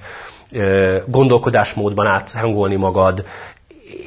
[1.06, 3.24] gondolkodásmódban áthangolni magad,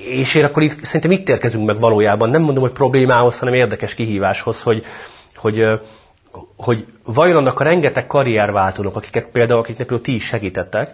[0.10, 2.30] és én akkor itt, szerintem itt érkezünk meg valójában.
[2.30, 4.84] Nem mondom, hogy problémához, hanem érdekes kihíváshoz, hogy,
[5.36, 5.80] hogy
[6.58, 10.93] hogy vajon annak a rengeteg karrierváltónak, akiket például, akiknek például ti is segítettek,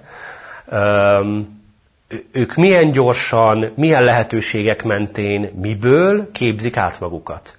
[2.32, 7.58] ők milyen gyorsan, milyen lehetőségek mentén, miből képzik át magukat.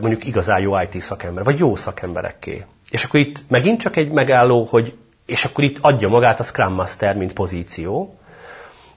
[0.00, 2.64] Mondjuk igazán jó IT szakember, vagy jó szakemberekké.
[2.90, 4.94] És akkor itt megint csak egy megálló, hogy
[5.26, 8.18] és akkor itt adja magát a Scrum Master, mint pozíció,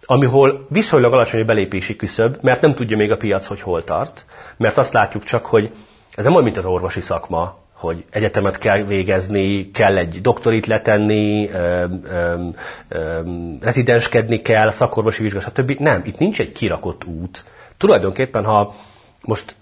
[0.05, 4.25] amihol viszonylag alacsony a belépési küszöb, mert nem tudja még a piac, hogy hol tart,
[4.57, 5.71] mert azt látjuk csak, hogy
[6.15, 11.49] ez nem olyan, mint az orvosi szakma, hogy egyetemet kell végezni, kell egy doktorit letenni,
[11.49, 12.47] ö, ö,
[12.87, 13.19] ö,
[13.61, 15.71] rezidenskedni kell, szakorvosi vizsga, stb.
[15.71, 17.43] Nem, itt nincs egy kirakott út.
[17.77, 18.73] Tulajdonképpen, ha
[19.21, 19.55] most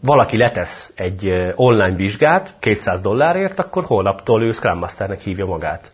[0.00, 5.92] valaki letesz egy online vizsgát 200 dollárért, akkor holnaptól ő Scrum Masternek hívja magát.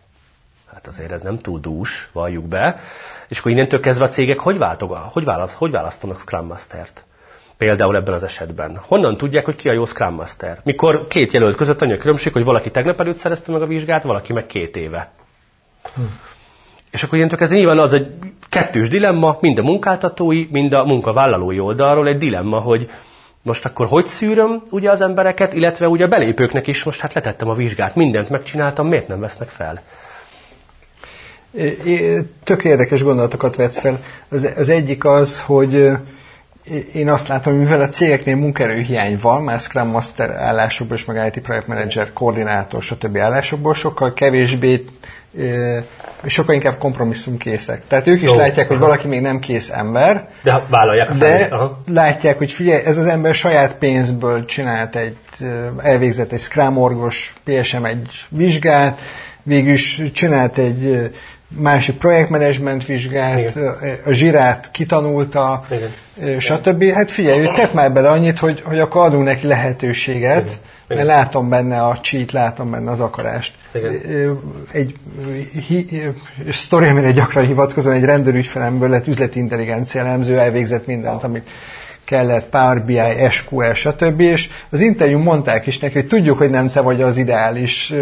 [0.73, 2.79] Hát azért ez nem túl dús, valljuk be.
[3.27, 7.03] És akkor innentől kezdve a cégek hogy, váltog, hogy, választ, hogy választanak Scrum Mastert?
[7.61, 8.79] Például ebben az esetben.
[8.87, 10.59] Honnan tudják, hogy ki a jó Scrum Master?
[10.63, 14.03] Mikor két jelölt között annyi a különbség, hogy valaki tegnap előtt szerezte meg a vizsgát,
[14.03, 15.11] valaki meg két éve.
[15.95, 16.01] Hm.
[16.91, 18.11] És akkor ilyenek ez nyilván az egy
[18.49, 22.89] kettős dilemma, mind a munkáltatói, mind a munkavállalói oldalról egy dilemma, hogy
[23.41, 27.49] most akkor hogy szűröm ugye az embereket, illetve ugye a belépőknek is most hát letettem
[27.49, 29.81] a vizsgát, mindent megcsináltam, miért nem vesznek fel?
[32.43, 33.99] Tök érdekes gondolatokat vetsz fel.
[34.29, 35.91] Az, az egyik az, hogy
[36.93, 41.33] én azt látom, hogy mivel a cégeknél munkerőhiány van, már Scrum Master állásokból és meg
[41.35, 43.17] IT Project Manager, koordinátor, stb.
[43.17, 44.85] állásokból sokkal kevésbé
[46.25, 47.81] sokkal inkább kompromisszumkészek.
[47.87, 48.35] Tehát ők is Jó.
[48.35, 50.27] látják, hogy valaki még nem kész ember.
[50.43, 51.81] De vállalják a De Aha.
[51.87, 55.17] látják, hogy figyelj, ez az ember saját pénzből csinált egy,
[55.77, 58.99] elvégzett egy Scrum orgos, PSM egy vizsgát,
[59.43, 61.11] végül is csinált egy
[61.57, 63.75] másik projektmenedzsment vizsgát, Igen.
[64.05, 65.65] a zsirát kitanulta,
[66.17, 66.39] Igen.
[66.39, 66.83] stb.
[66.83, 70.59] Hát figyelj, ő tett már bele annyit, hogy, hogy akkor adunk neki lehetőséget, Igen.
[70.87, 73.53] mert látom benne a cheat, látom benne az akarást.
[73.71, 74.39] Igen.
[74.71, 74.95] Egy
[75.67, 75.85] hi,
[76.51, 81.49] sztori, amire gyakran hivatkozom, egy rendőrügyfelemből lett üzleti intelligencia elemző, elvégzett mindent, amit
[82.03, 82.99] kellett Power BI,
[83.29, 84.19] SQL, stb.
[84.19, 87.93] És az interjú mondták is neki, hogy tudjuk, hogy nem te vagy az ideális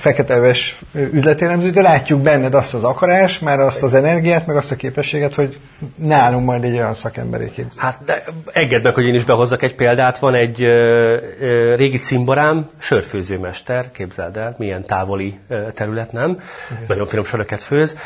[0.00, 4.76] feketeöves üzletélemző, de látjuk benned azt az akarás, már azt az energiát, meg azt a
[4.76, 5.58] képességet, hogy
[5.94, 7.72] nálunk majd egy olyan szakemberéként.
[7.76, 10.18] Hát de engedd meg, hogy én is behozzak egy példát.
[10.18, 16.30] Van egy ö, ö, régi cimborám, sörfőzőmester, képzeld el, milyen távoli ö, terület, nem?
[16.30, 16.84] Igen.
[16.88, 17.96] Nagyon finom söröket főz.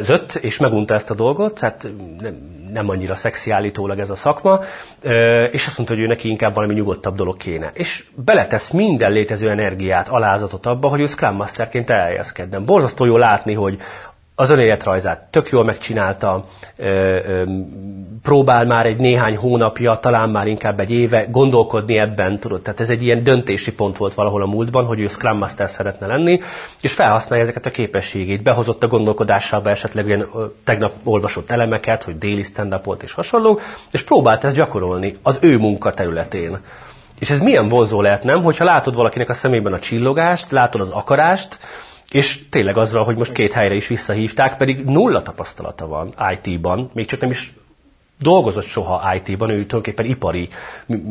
[0.00, 1.88] Zött, és megunta ezt a dolgot, hát
[2.18, 2.34] nem,
[2.72, 4.60] nem annyira szexi állítólag ez a szakma,
[5.50, 7.70] és azt mondta, hogy ő neki inkább valami nyugodtabb dolog kéne.
[7.74, 12.64] És beletesz minden létező energiát, alázatot abba, hogy ő Scrum Masterként elhelyezkedjen.
[12.64, 13.78] Borzasztó jó látni, hogy
[14.40, 16.44] az önéletrajzát tök jól megcsinálta,
[16.76, 17.42] ö, ö,
[18.22, 22.90] próbál már egy néhány hónapja, talán már inkább egy éve gondolkodni ebben, tudod, tehát ez
[22.90, 26.40] egy ilyen döntési pont volt valahol a múltban, hogy ő Scrum Master szeretne lenni,
[26.80, 30.26] és felhasználja ezeket a képességét, behozott a gondolkodásába esetleg ilyen
[30.64, 33.60] tegnap olvasott elemeket, hogy déli stand és hasonló,
[33.92, 36.58] és próbált ezt gyakorolni az ő munkaterületén.
[37.18, 38.42] És ez milyen vonzó lehet, nem?
[38.42, 41.58] Hogyha látod valakinek a szemében a csillogást, látod az akarást,
[42.10, 47.06] és tényleg azzal, hogy most két helyre is visszahívták, pedig nulla tapasztalata van IT-ban, még
[47.06, 47.52] csak nem is
[48.20, 50.48] dolgozott soha IT-ban, ő tulajdonképpen ipari,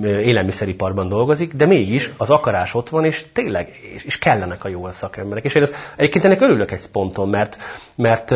[0.03, 3.69] élelmiszeriparban dolgozik, de mégis az akarás ott van, és tényleg,
[4.05, 5.43] és kellenek a jó szakemberek.
[5.43, 7.57] És én ezt, egyébként ennek örülök egy ponton, mert,
[7.95, 8.35] mert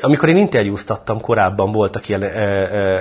[0.00, 2.98] amikor én interjúztattam, korábban voltak ilyen ö, ö,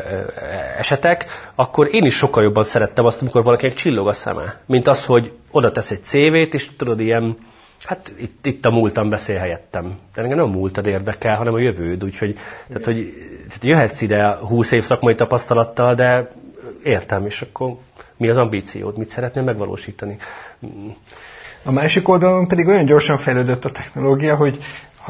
[0.77, 1.25] esetek,
[1.55, 5.31] akkor én is sokkal jobban szerettem azt, amikor valakinek csillog a szeme, mint az, hogy
[5.51, 7.37] oda tesz egy CV-t, és tudod, ilyen
[7.83, 9.97] Hát itt, itt a múltam beszél helyettem.
[10.15, 12.03] De engem nem a múltad érdekel, hanem a jövőd.
[12.03, 12.37] Úgyhogy
[12.67, 13.13] tehát, hogy,
[13.47, 16.29] tehát jöhetsz ide 20 év szakmai tapasztalattal, de
[16.83, 17.75] értem, és akkor
[18.17, 20.17] mi az ambíciód, mit szeretnél megvalósítani?
[21.63, 24.57] A másik oldalon pedig olyan gyorsan fejlődött a technológia, hogy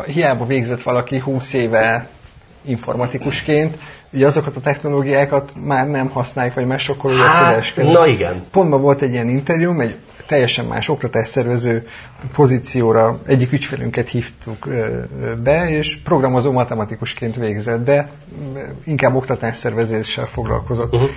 [0.06, 2.10] hiába végzett valaki 20 éve
[2.66, 3.78] informatikusként,
[4.12, 8.44] ugye azokat a technológiákat már nem használják, vagy már sokkal hát, Na igen.
[8.52, 9.96] Pontban volt egy ilyen interjú, egy
[10.28, 11.88] teljesen más oktatásszervező
[12.34, 14.68] pozícióra egyik ügyfelünket hívtuk
[15.44, 18.10] be, és programozó matematikusként végzett, de
[18.84, 20.94] inkább oktatásszervezéssel foglalkozott.
[20.94, 21.10] Uh-huh.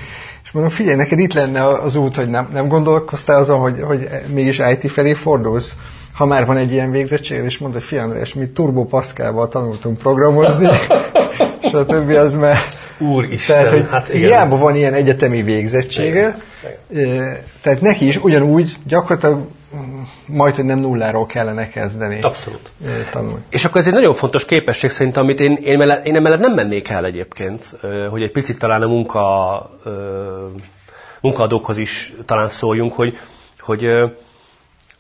[0.44, 4.08] És mondom, figyelj, neked itt lenne az út, hogy nem, nem gondolkoztál azon, hogy, hogy
[4.32, 5.76] mégis IT felé fordulsz?
[6.20, 9.98] Ha már van egy ilyen végzettség, és mondod, hogy fiam, és mi Turbo Pascalval tanultunk
[9.98, 10.68] programozni,
[11.62, 12.56] és a többi az már...
[12.98, 14.28] Úristen, tehát, hogy hát igen.
[14.28, 16.36] Hiába van ilyen egyetemi végzettsége,
[16.90, 17.36] igen.
[17.62, 19.46] tehát neki is ugyanúgy gyakorlatilag
[19.76, 22.20] mm, majd, hogy nem nulláról kellene kezdeni.
[22.20, 22.72] Abszolút.
[23.10, 23.42] Tanulni.
[23.50, 26.54] És akkor ez egy nagyon fontos képesség szerintem, amit én, én, mellett, én emellett nem
[26.54, 27.76] mennék el egyébként,
[28.10, 29.70] hogy egy picit talán a munka,
[31.20, 33.18] munkaadókhoz is talán szóljunk, hogy,
[33.58, 33.86] hogy,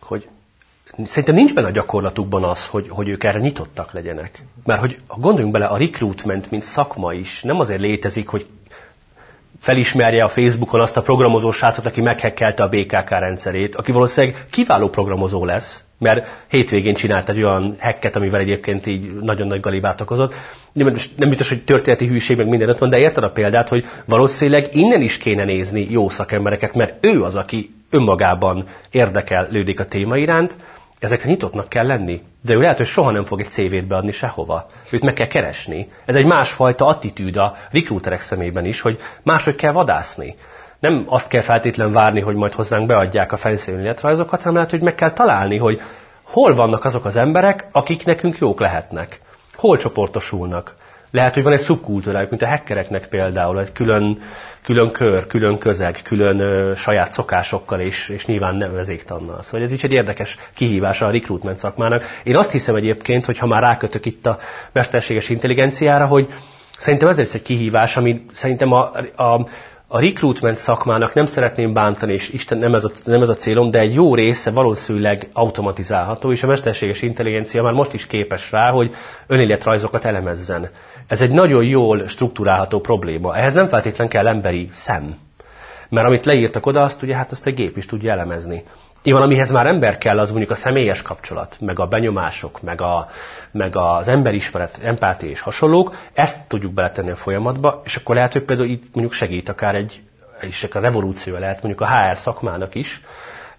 [0.00, 0.28] hogy
[1.04, 4.44] szerintem nincs benne a gyakorlatukban az, hogy, hogy ők erre nyitottak legyenek.
[4.64, 8.46] Mert hogy gondoljunk bele, a recruitment, mint szakma is nem azért létezik, hogy
[9.60, 14.88] felismerje a Facebookon azt a programozó srácot, aki meghekkelte a BKK rendszerét, aki valószínűleg kiváló
[14.88, 20.34] programozó lesz, mert hétvégén csinált egy olyan hacket, amivel egyébként így nagyon nagy galibát okozott.
[20.72, 23.84] Nem, nem biztos, hogy történeti hűség meg minden ott van, de érted a példát, hogy
[24.04, 30.16] valószínűleg innen is kéne nézni jó szakembereket, mert ő az, aki önmagában érdekelődik a téma
[30.16, 30.56] iránt,
[31.00, 32.22] ezekre nyitottnak kell lenni.
[32.42, 34.70] De ő lehet, hogy soha nem fog egy CV-t beadni sehova.
[34.90, 35.88] Őt meg kell keresni.
[36.04, 40.36] Ez egy másfajta attitűd a recruiterek szemében is, hogy máshogy kell vadászni.
[40.78, 44.82] Nem azt kell feltétlen várni, hogy majd hozzánk beadják a felszínű életrajzokat, hanem lehet, hogy
[44.82, 45.80] meg kell találni, hogy
[46.22, 49.20] hol vannak azok az emberek, akik nekünk jók lehetnek.
[49.54, 50.74] Hol csoportosulnak.
[51.10, 54.22] Lehet, hogy van egy szubkultúrájuk, mint a hackereknek például, egy külön,
[54.62, 59.42] külön kör, külön közeg, külön ö, saját szokásokkal, és, és nyilván nevezéktannal.
[59.42, 62.04] Szóval ez is egy érdekes kihívása a recruitment szakmának.
[62.24, 64.38] Én azt hiszem egyébként, hogy ha már rákötök itt a
[64.72, 66.28] mesterséges intelligenciára, hogy
[66.78, 69.46] szerintem ez lesz egy kihívás, ami szerintem a, a
[69.92, 73.70] a recruitment szakmának nem szeretném bántani, és Isten nem ez, a, nem ez a célom,
[73.70, 78.70] de egy jó része valószínűleg automatizálható, és a mesterséges intelligencia már most is képes rá,
[78.70, 78.94] hogy
[79.26, 80.70] önéletrajzokat elemezzen.
[81.10, 83.36] Ez egy nagyon jól struktúrálható probléma.
[83.36, 85.18] Ehhez nem feltétlen kell emberi szem.
[85.88, 88.64] Mert amit leírtak oda, azt ugye hát azt egy gép is tudja elemezni.
[89.02, 93.08] Nyilván, amihez már ember kell, az mondjuk a személyes kapcsolat, meg a benyomások, meg, a,
[93.50, 98.44] meg az emberismeret, empátia és hasonlók, ezt tudjuk beletenni a folyamatba, és akkor lehet, hogy
[98.44, 100.02] például itt mondjuk segít akár egy,
[100.40, 103.00] és a revolúció lehet mondjuk a HR szakmának is,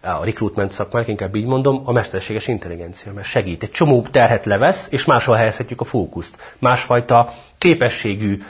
[0.02, 3.64] a recruitment szakmának, inkább így mondom, a mesterséges intelligencia, mert segít.
[3.64, 6.56] Egy csomó terhet levesz, és máshol helyezhetjük a fókuszt.
[6.60, 8.42] Másfajta képességű,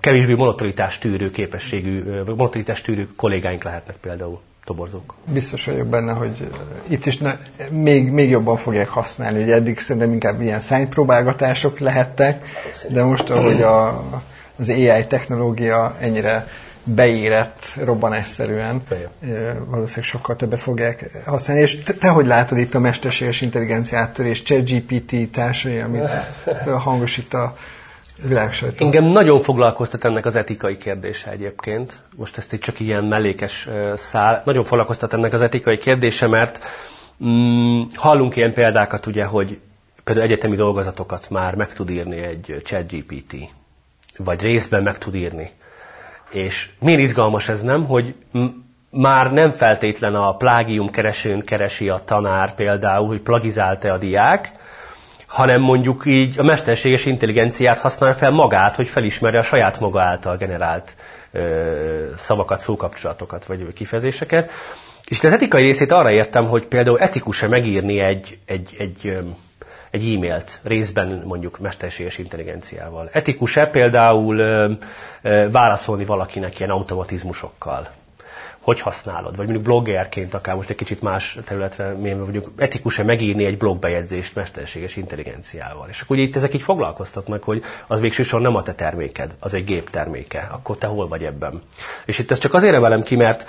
[0.00, 5.14] kevésbé monotonitás tűrő képességű, monotonitás tűrő kollégáink lehetnek például toborzók.
[5.32, 6.50] Biztos vagyok benne, hogy
[6.88, 7.38] itt is ne,
[7.70, 9.42] még, még jobban fogják használni.
[9.42, 12.48] Ugye eddig szerintem inkább ilyen szánypróbálgatások lehettek,
[12.88, 14.04] de most, ahogy a,
[14.58, 16.46] az AI technológia ennyire
[16.86, 18.82] beérett robbanásszerűen,
[19.66, 21.62] valószínűleg sokkal többet fogják használni.
[21.62, 26.08] És te, te hogy látod itt a mesterséges intelligenciától és ChatGPT társai, amit
[26.84, 27.56] hangosít a
[28.22, 28.84] világsajtó?
[28.84, 32.02] Engem nagyon foglalkoztat ennek az etikai kérdése egyébként.
[32.16, 34.42] Most ezt itt csak ilyen mellékes szál.
[34.44, 36.64] Nagyon foglalkoztat ennek az etikai kérdése, mert
[37.24, 39.58] mm, hallunk ilyen példákat, ugye, hogy
[40.04, 43.36] például egyetemi dolgozatokat már meg tud írni egy ChatGPT,
[44.16, 45.50] vagy részben meg tud írni.
[46.30, 48.14] És miért izgalmas ez nem, hogy
[48.90, 54.50] már nem feltétlen a plágium keresőn keresi a tanár például, hogy plagizálta a diák,
[55.26, 60.36] hanem mondjuk így a mesterséges intelligenciát használja fel magát, hogy felismerje a saját maga által
[60.36, 60.96] generált
[61.32, 64.50] ö, szavakat, szókapcsolatokat vagy kifejezéseket.
[65.08, 69.18] És az etikai részét arra értem, hogy például etikus-e megírni egy, egy, egy,
[69.90, 73.08] egy e-mailt részben mondjuk mesterséges intelligenciával.
[73.12, 74.72] Etikus-e például ö,
[75.22, 77.88] ö, válaszolni valakinek ilyen automatizmusokkal?
[78.66, 83.44] hogy használod, vagy mondjuk bloggerként akár most egy kicsit más területre mélyben mondjuk etikus-e megírni
[83.44, 85.88] egy blogbejegyzést mesterséges intelligenciával.
[85.88, 89.64] És akkor itt ezek így foglalkoztatnak, hogy az végsősorban nem a te terméked, az egy
[89.64, 91.62] gép terméke, akkor te hol vagy ebben.
[92.04, 93.46] És itt ez csak azért emelem ki, mert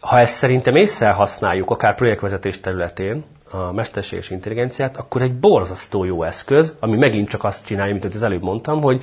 [0.00, 6.22] ha ezt szerintem észre használjuk, akár projektvezetés területén, a mesterséges intelligenciát, akkor egy borzasztó jó
[6.22, 9.02] eszköz, ami megint csak azt csinálja, mint az előbb mondtam, hogy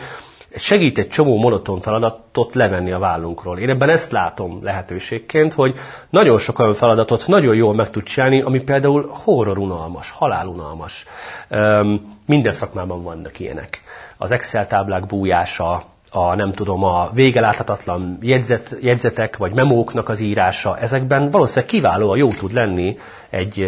[0.56, 3.60] segít egy csomó monoton feladatot levenni a vállunkról.
[3.60, 5.76] Én ebben ezt látom lehetőségként, hogy
[6.10, 11.06] nagyon sok olyan feladatot nagyon jól meg tud csinálni, ami például horrorunalmas, halálunalmas.
[12.26, 13.82] Minden szakmában vannak ilyenek.
[14.18, 20.78] Az Excel táblák bújása, a nem tudom, a végeláthatatlan jegyzet, jegyzetek vagy memóknak az írása,
[20.78, 22.97] ezekben valószínűleg kiválóan jó tud lenni
[23.30, 23.62] egy,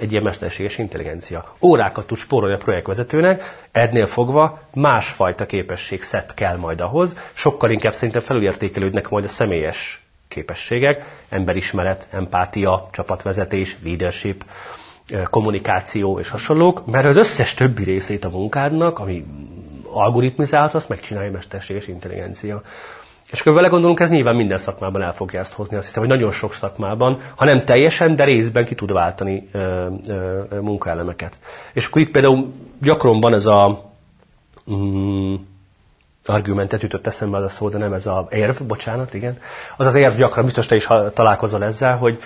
[0.00, 1.44] egy ilyen mesterséges intelligencia.
[1.60, 7.92] Órákat tud spórolni a projektvezetőnek, ednél fogva másfajta képesség szett kell majd ahhoz, sokkal inkább
[7.92, 14.44] szerintem felülértékelődnek majd a személyes képességek, emberismeret, empátia, csapatvezetés, leadership,
[15.30, 19.24] kommunikáció és hasonlók, mert az összes többi részét a munkádnak, ami
[19.92, 22.62] algoritmizálhat, azt megcsinálja a mesterséges intelligencia.
[23.30, 25.76] És akkor vele gondolunk, ez nyilván minden szakmában el fogja ezt hozni.
[25.76, 29.86] Azt hiszem, hogy nagyon sok szakmában, ha nem teljesen, de részben ki tud váltani ö,
[30.08, 31.38] ö, munkaelemeket.
[31.72, 33.90] És akkor itt például gyakran van ez a
[34.72, 35.34] mm,
[36.24, 39.38] argumentet jutott eszembe az a szó, de nem ez a érv, bocsánat, igen.
[39.76, 42.18] Az az érv gyakran, biztos te is találkozol ezzel, hogy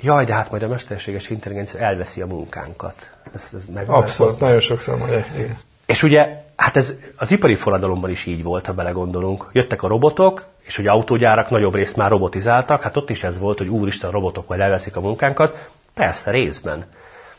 [0.00, 3.10] jaj, de hát majd a mesterséges intelligencia elveszi a munkánkat.
[3.34, 5.56] Ez, ez meg Abszolút, nagyon sokszor mondják, igen.
[5.86, 9.46] És ugye, hát ez az ipari forradalomban is így volt, ha belegondolunk.
[9.52, 13.58] Jöttek a robotok, és hogy autógyárak nagyobb részt már robotizáltak, hát ott is ez volt,
[13.58, 15.68] hogy úristen, robotok majd elveszik a munkánkat.
[15.94, 16.84] Persze, részben.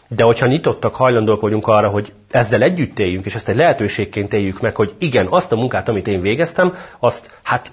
[0.07, 4.61] De hogyha nyitottak, hajlandók vagyunk arra, hogy ezzel együtt éljünk, és ezt egy lehetőségként éljük
[4.61, 7.71] meg, hogy igen, azt a munkát, amit én végeztem, azt hát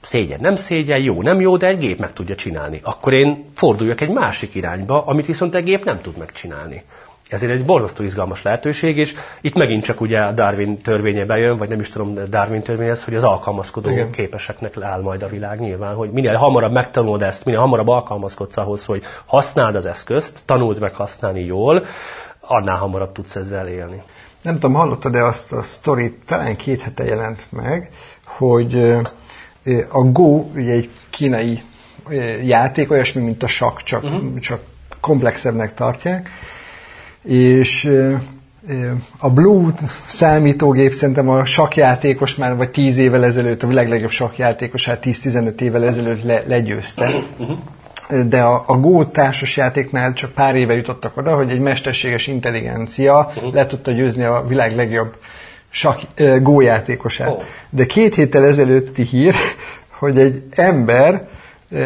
[0.00, 2.80] szégyen, nem szégyen, jó, nem jó, de egy gép meg tudja csinálni.
[2.82, 6.84] Akkor én forduljak egy másik irányba, amit viszont egy gép nem tud megcsinálni.
[7.30, 11.68] Ezért egy borzasztó izgalmas lehetőség, és itt megint csak ugye a Darwin törvénye bejön, vagy
[11.68, 14.10] nem is tudom, Darwin törvénye ez, hogy az alkalmazkodó Igen.
[14.10, 18.84] képeseknek áll majd a világ nyilván, hogy minél hamarabb megtanulod ezt, minél hamarabb alkalmazkodsz ahhoz,
[18.84, 21.84] hogy használd az eszközt, tanuld meg használni jól,
[22.40, 24.02] annál hamarabb tudsz ezzel élni.
[24.42, 27.90] Nem tudom, hallottad-e azt a sztorit, talán két hete jelent meg,
[28.24, 28.74] hogy
[29.88, 31.62] a Go ugye egy kínai
[32.42, 34.38] játék, olyasmi, mint a sakk, csak, uh-huh.
[34.38, 34.60] csak
[35.00, 36.30] komplexebbnek tartják,
[37.22, 37.92] és
[39.18, 39.72] a Blue
[40.06, 45.84] számítógép szerintem a sakjátékos már vagy 10 évvel ezelőtt, a világ legjobb sakjátékosát 10-15 évvel
[45.84, 47.10] ezelőtt le, legyőzte.
[48.28, 53.66] De a, a Go társasjátéknál csak pár éve jutottak oda, hogy egy mesterséges intelligencia le
[53.66, 55.16] tudta győzni a világ legjobb
[55.70, 56.00] sak,
[56.40, 57.42] Go játékosát.
[57.70, 59.34] De két héttel ezelőtti hír,
[59.98, 61.28] hogy egy ember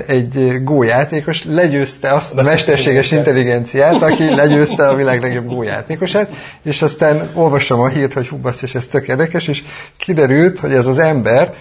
[0.06, 6.32] egy gójátékos legyőzte azt a mesterséges intelligenciát, aki legyőzte a világ legjobb gójátékosát,
[6.62, 9.62] és aztán olvasom a hírt, hogy hú, és ez tök érdekes, és
[9.96, 11.54] kiderült, hogy ez az ember,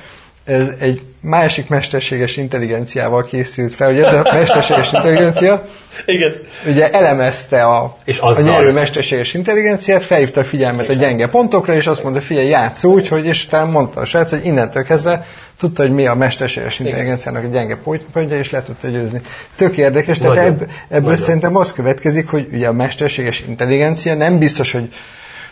[0.45, 5.67] ez egy másik mesterséges intelligenciával készült fel, hogy ez a mesterséges intelligencia
[6.05, 6.33] Igen.
[6.67, 11.87] ugye elemezte a, És a nyerő mesterséges intelligenciát, felhívta a figyelmet a gyenge pontokra, és
[11.87, 15.25] azt mondta, figyelj, játsz úgy, hogy, és utána mondta a srác, hogy innentől kezdve
[15.59, 17.77] tudta, hogy mi a mesterséges intelligenciának a gyenge
[18.11, 19.21] pontja, és le tudta győzni.
[19.55, 21.15] Tök érdekes, tehát ebb, ebből Nagyon.
[21.15, 24.89] szerintem az következik, hogy ugye a mesterséges intelligencia nem biztos, hogy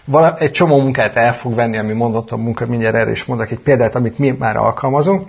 [0.05, 3.51] vala, egy csomó munkát el fog venni, ami mondott a munka, mindjárt erre is mondok
[3.51, 5.27] egy példát, amit mi már alkalmazunk,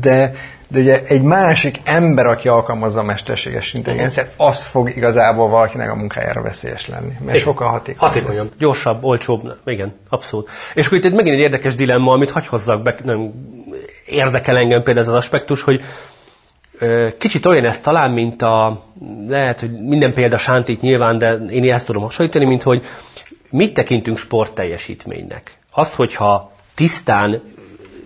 [0.00, 0.32] de,
[0.68, 5.94] de ugye egy másik ember, aki alkalmazza a mesterséges intelligenciát, az fog igazából valakinek a
[5.94, 7.38] munkájára veszélyes lenni, mert Igen.
[7.38, 8.00] sokkal hatékonyabb.
[8.00, 8.10] lesz.
[8.10, 10.50] Hatékonyabb, gyorsabb, olcsóbb, igen, abszolút.
[10.74, 13.32] És akkor itt megint egy érdekes dilemma, amit hagy hozzak be, nem
[14.06, 15.82] érdekel engem például ez az aspektus, hogy
[17.18, 18.84] kicsit olyan ez talán, mint a,
[19.28, 22.84] lehet, hogy minden példa sántít nyilván, de én ezt tudom hasonlítani, mint hogy
[23.50, 25.52] mit tekintünk sportteljesítménynek.
[25.72, 27.42] Azt, hogyha tisztán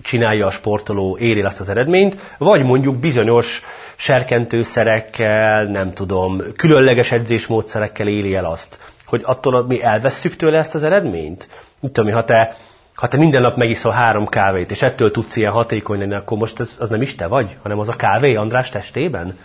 [0.03, 3.63] csinálja a sportoló, éri azt az eredményt, vagy mondjuk bizonyos
[3.97, 10.83] serkentőszerekkel, nem tudom, különleges edzésmódszerekkel éli el azt, hogy attól mi elvesztjük tőle ezt az
[10.83, 11.49] eredményt?
[11.81, 12.57] Nem tudom, ha te,
[12.95, 16.61] ha te minden nap megiszol három kávét, és ettől tudsz ilyen hatékony lenni, akkor most
[16.61, 19.39] ez, az nem is te vagy, hanem az a kávé András testében?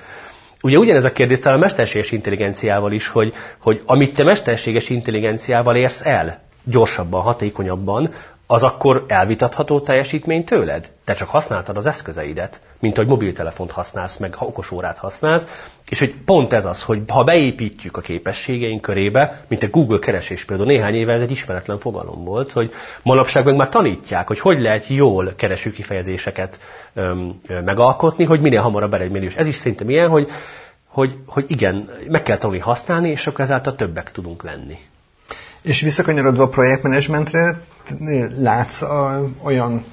[0.61, 5.75] Ugye ugyanez a kérdés talán a mesterséges intelligenciával is, hogy, hogy amit te mesterséges intelligenciával
[5.75, 8.13] érsz el, gyorsabban, hatékonyabban,
[8.47, 10.91] az akkor elvitatható teljesítmény tőled?
[11.03, 15.47] Te csak használtad az eszközeidet, mint hogy mobiltelefont használsz, meg ha okosórát használsz,
[15.89, 20.45] és hogy pont ez az, hogy ha beépítjük a képességeink körébe, mint a Google keresés
[20.45, 22.71] például néhány éve ez egy ismeretlen fogalom volt, hogy
[23.03, 26.59] manapság meg már tanítják, hogy hogy lehet jól kereső kifejezéseket
[26.93, 29.35] öm, ö, megalkotni, hogy minél hamarabb eredményes.
[29.35, 30.29] Ez is szerintem ilyen, hogy,
[30.87, 34.77] hogy, hogy igen, meg kell tanulni használni, és akkor ezáltal többek tudunk lenni.
[35.61, 37.61] És visszakanyarodva a projektmenedzsmentre,
[38.37, 39.83] látsz a, olyan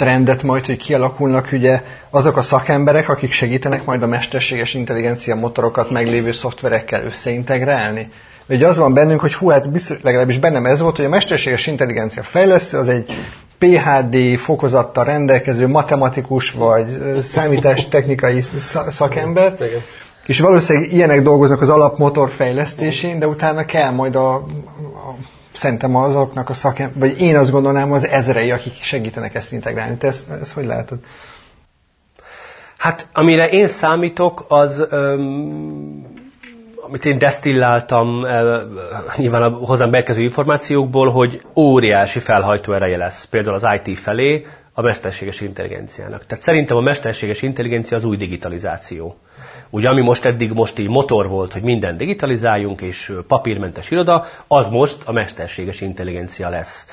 [0.00, 5.90] trendet majd, hogy kialakulnak ugye azok a szakemberek, akik segítenek majd a mesterséges intelligencia motorokat
[5.90, 8.08] meglévő szoftverekkel összeintegrálni?
[8.48, 11.66] Ugye az van bennünk, hogy hú, hát biztos, legalábbis bennem ez volt, hogy a mesterséges
[11.66, 13.04] intelligencia fejlesztő az egy
[13.58, 16.86] PHD fokozattal rendelkező matematikus vagy
[17.22, 19.56] számítástechnikai sz- szakember,
[20.26, 24.46] és valószínűleg ilyenek dolgoznak az alapmotor fejlesztésén, de utána kell majd a
[25.52, 29.96] szerintem azoknak a szakem, vagy én azt gondolnám az ezrei, akik segítenek ezt integrálni.
[29.96, 30.98] Te ezt, ezt hogy látod?
[32.78, 36.06] Hát amire én számítok, az, öm,
[36.80, 38.62] amit én desztilláltam ö,
[39.16, 44.82] nyilván a hozzám beérkező információkból, hogy óriási felhajtó ereje lesz például az IT felé a
[44.82, 46.26] mesterséges intelligenciának.
[46.26, 49.16] Tehát szerintem a mesterséges intelligencia az új digitalizáció.
[49.70, 54.68] Ugye ami most eddig most így motor volt, hogy minden digitalizáljunk, és papírmentes iroda, az
[54.68, 56.86] most a mesterséges intelligencia lesz.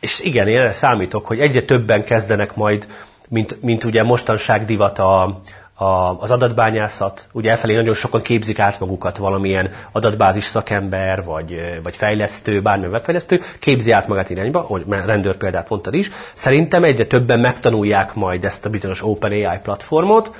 [0.00, 2.86] És igen, én erre számítok, hogy egyre többen kezdenek majd,
[3.28, 5.40] mint, mint ugye mostanság divat a,
[5.74, 7.28] a, az adatbányászat.
[7.32, 13.40] Ugye elfelé nagyon sokan képzik át magukat valamilyen adatbázis szakember, vagy, vagy fejlesztő, bármilyen webfejlesztő,
[13.58, 16.10] képzi át magát irányba, hogy rendőr példát mondtad is.
[16.34, 20.34] Szerintem egyre többen megtanulják majd ezt a bizonyos OpenAI platformot,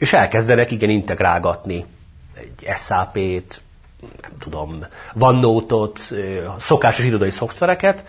[0.00, 1.84] és elkezdenek igen integrálgatni
[2.34, 3.62] egy SAP-t,
[4.22, 4.86] nem tudom,
[5.18, 6.00] OneNote-ot,
[6.58, 8.04] szokásos irodai szoftvereket,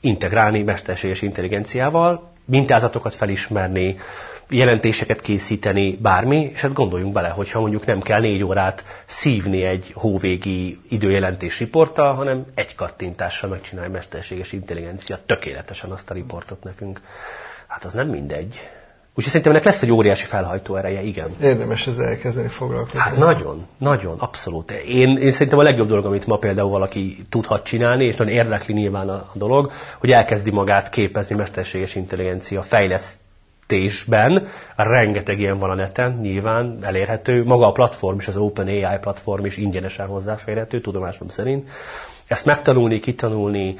[0.00, 3.96] integrálni mesterséges intelligenciával, mintázatokat felismerni,
[4.48, 9.92] jelentéseket készíteni, bármi, és hát gondoljunk bele, hogyha mondjuk nem kell négy órát szívni egy
[9.94, 17.00] hóvégi időjelentés riporttal, hanem egy kattintással megcsinálja mesterséges intelligencia tökéletesen azt a riportot nekünk.
[17.66, 18.60] Hát az nem mindegy.
[19.16, 21.34] Úgyhogy szerintem ennek lesz egy óriási felhajtó ereje, igen.
[21.40, 22.98] Érdemes ezzel elkezdeni foglalkozni.
[22.98, 24.70] Hát nagyon, nagyon, abszolút.
[24.70, 28.74] Én, én szerintem a legjobb dolog, amit ma például valaki tudhat csinálni, és nagyon érdekli
[28.74, 34.46] nyilván a, a dolog, hogy elkezdi magát képezni mesterséges intelligencia fejlesztésben.
[34.76, 37.44] Rengeteg ilyen van a neten, nyilván elérhető.
[37.44, 41.68] Maga a platform is, az OpenAI platform is ingyenesen hozzáférhető, tudomásom szerint.
[42.26, 43.76] Ezt megtanulni, kitanulni,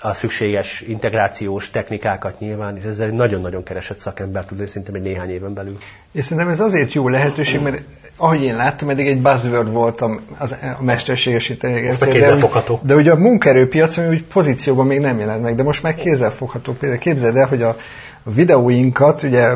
[0.00, 5.30] a szükséges integrációs technikákat nyilván, és ezzel egy nagyon-nagyon keresett szakember tud szerintem egy néhány
[5.30, 5.78] éven belül.
[6.12, 7.80] És szerintem ez azért jó lehetőség, mert
[8.16, 12.12] ahogy én láttam, eddig egy buzzword volt a, az, a mesterséges intelligencia.
[12.12, 16.72] De, de ugye a munkaerőpiacon úgy pozícióban még nem jelent meg, de most már kézzelfogható.
[16.72, 17.76] Például képzeld el, hogy a,
[18.22, 19.46] a videóinkat ugye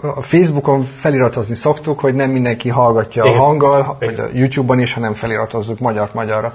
[0.00, 3.38] a Facebookon feliratozni szoktuk, hogy nem mindenki hallgatja Igen.
[3.38, 6.54] a hanggal, vagy a YouTube-on is, hanem feliratozzuk magyar magyarra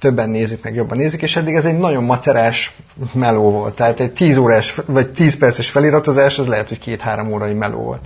[0.00, 2.72] többen nézik, meg jobban nézik, és eddig ez egy nagyon macerás
[3.12, 3.74] meló volt.
[3.74, 8.00] Tehát egy 10 órás, vagy 10 perces feliratozás, az lehet, hogy két-három órai meló volt.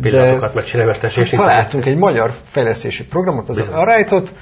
[0.00, 0.92] Pillanatokat megcsinálni,
[1.30, 4.32] Találtunk egy magyar fejlesztési programot, az a Rightot,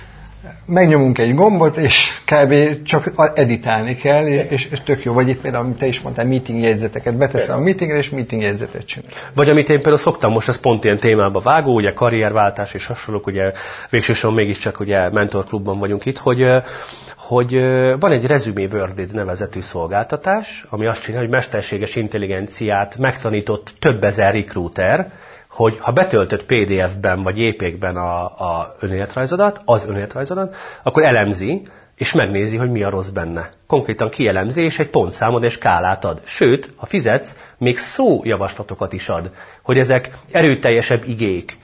[0.66, 2.82] megnyomunk egy gombot, és kb.
[2.82, 5.12] csak editálni kell, és, és tök jó.
[5.12, 8.86] Vagy itt például, amit te is mondtál, meeting jegyzeteket beteszem a meetingre, és meeting jegyzetet
[8.86, 9.11] csinál.
[9.34, 13.26] Vagy amit én például szoktam, most ez pont ilyen témába vágó, ugye karrierváltás és hasonlók,
[13.26, 13.53] ugye
[13.90, 16.62] végsősorban mégiscsak ugye mentorklubban vagyunk itt, hogy
[17.16, 17.61] hogy
[18.01, 24.34] van egy Resume Worded nevezetű szolgáltatás, ami azt csinálja, hogy mesterséges intelligenciát megtanított több ezer
[24.34, 25.12] recruiter,
[25.57, 31.62] hogy ha betöltött PDF-ben vagy JPEG-ben a, a önéletrajzodat, az önéletrajzodat, akkor elemzi,
[31.94, 33.48] és megnézi, hogy mi a rossz benne.
[33.66, 36.20] Konkrétan kielemzi, és egy pontszámot és skálát ad.
[36.24, 39.30] Sőt, ha fizetsz, még szójavaslatokat is ad,
[39.62, 41.59] hogy ezek erőteljesebb igék,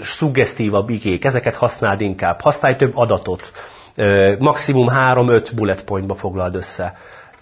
[0.00, 3.52] szuggesztívabb igék, ezeket használd inkább, használj több adatot,
[4.38, 6.96] maximum 3-5 bullet pointba foglald össze.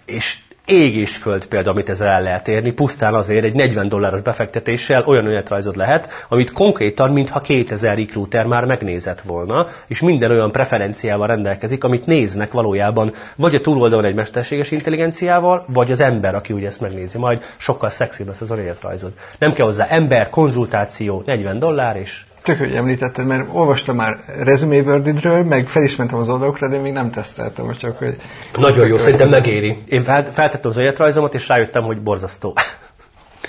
[0.04, 4.20] És ég és föld példa, amit ezzel el lehet érni, pusztán azért egy 40 dolláros
[4.20, 10.50] befektetéssel olyan önéletrajzod lehet, amit konkrétan, mintha 2000 recruiter már megnézett volna, és minden olyan
[10.50, 16.52] preferenciával rendelkezik, amit néznek valójában, vagy a túloldalon egy mesterséges intelligenciával, vagy az ember, aki
[16.52, 19.12] ugye ezt megnézi, majd sokkal szexibb lesz az önéletrajzod.
[19.38, 24.76] Nem kell hozzá ember, konzultáció, 40 dollár, és Tök, hogy említetted, mert olvastam már Resume
[24.76, 28.16] Wordidről, meg fel is mentem az oldalokra, de még nem teszteltem, csak hogy...
[28.56, 29.78] Nagyon jó, szerintem megéri.
[29.88, 32.54] Én feltettem az életrajzomat, és rájöttem, hogy borzasztó.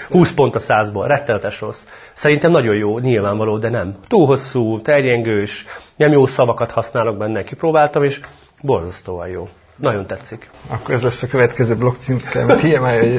[0.09, 1.87] 20 pont a százból, rettenetes rossz.
[2.13, 3.95] Szerintem nagyon jó, nyilvánvaló, de nem.
[4.07, 5.65] Túl hosszú, terjengős,
[5.95, 8.19] nem jó szavakat használok benne, kipróbáltam, és
[8.61, 9.49] borzasztóan jó.
[9.75, 10.49] Nagyon tetszik.
[10.67, 13.17] Akkor ez lesz a következő blog címkem, TMI,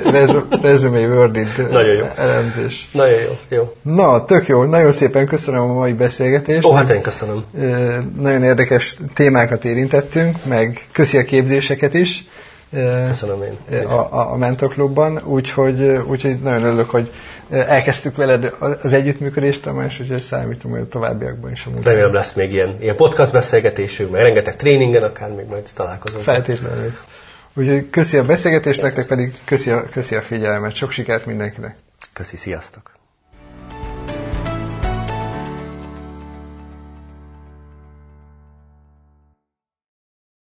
[0.63, 2.05] resume worded Nagyon jó.
[2.17, 2.89] elemzés.
[2.93, 3.75] Nagyon jó, jó.
[3.83, 4.65] Na, tök jó.
[4.65, 6.67] Nagyon szépen köszönöm a mai beszélgetést.
[6.67, 7.45] Ó, hát én köszönöm.
[8.21, 12.25] Nagyon érdekes témákat érintettünk, meg köszi a képzéseket is.
[13.07, 13.85] Köszönöm én.
[13.87, 17.11] A, a Mentorklubban, úgyhogy, úgyhogy nagyon örülök, hogy
[17.51, 21.93] elkezdtük veled az együttműködést, Tamás, úgyhogy számítom, hogy a továbbiakban is a munkában.
[21.93, 26.23] Remélem lesz még ilyen, ilyen podcast beszélgetésünk, meg rengeteg tréningen, akár még majd találkozunk.
[26.23, 26.93] Feltétlenül.
[27.55, 30.75] Úgyhogy köszi a beszélgetést, nektek pedig köszi a, köszi a figyelmet.
[30.75, 31.77] Sok sikert mindenkinek.
[32.13, 32.94] Köszi, sziasztok!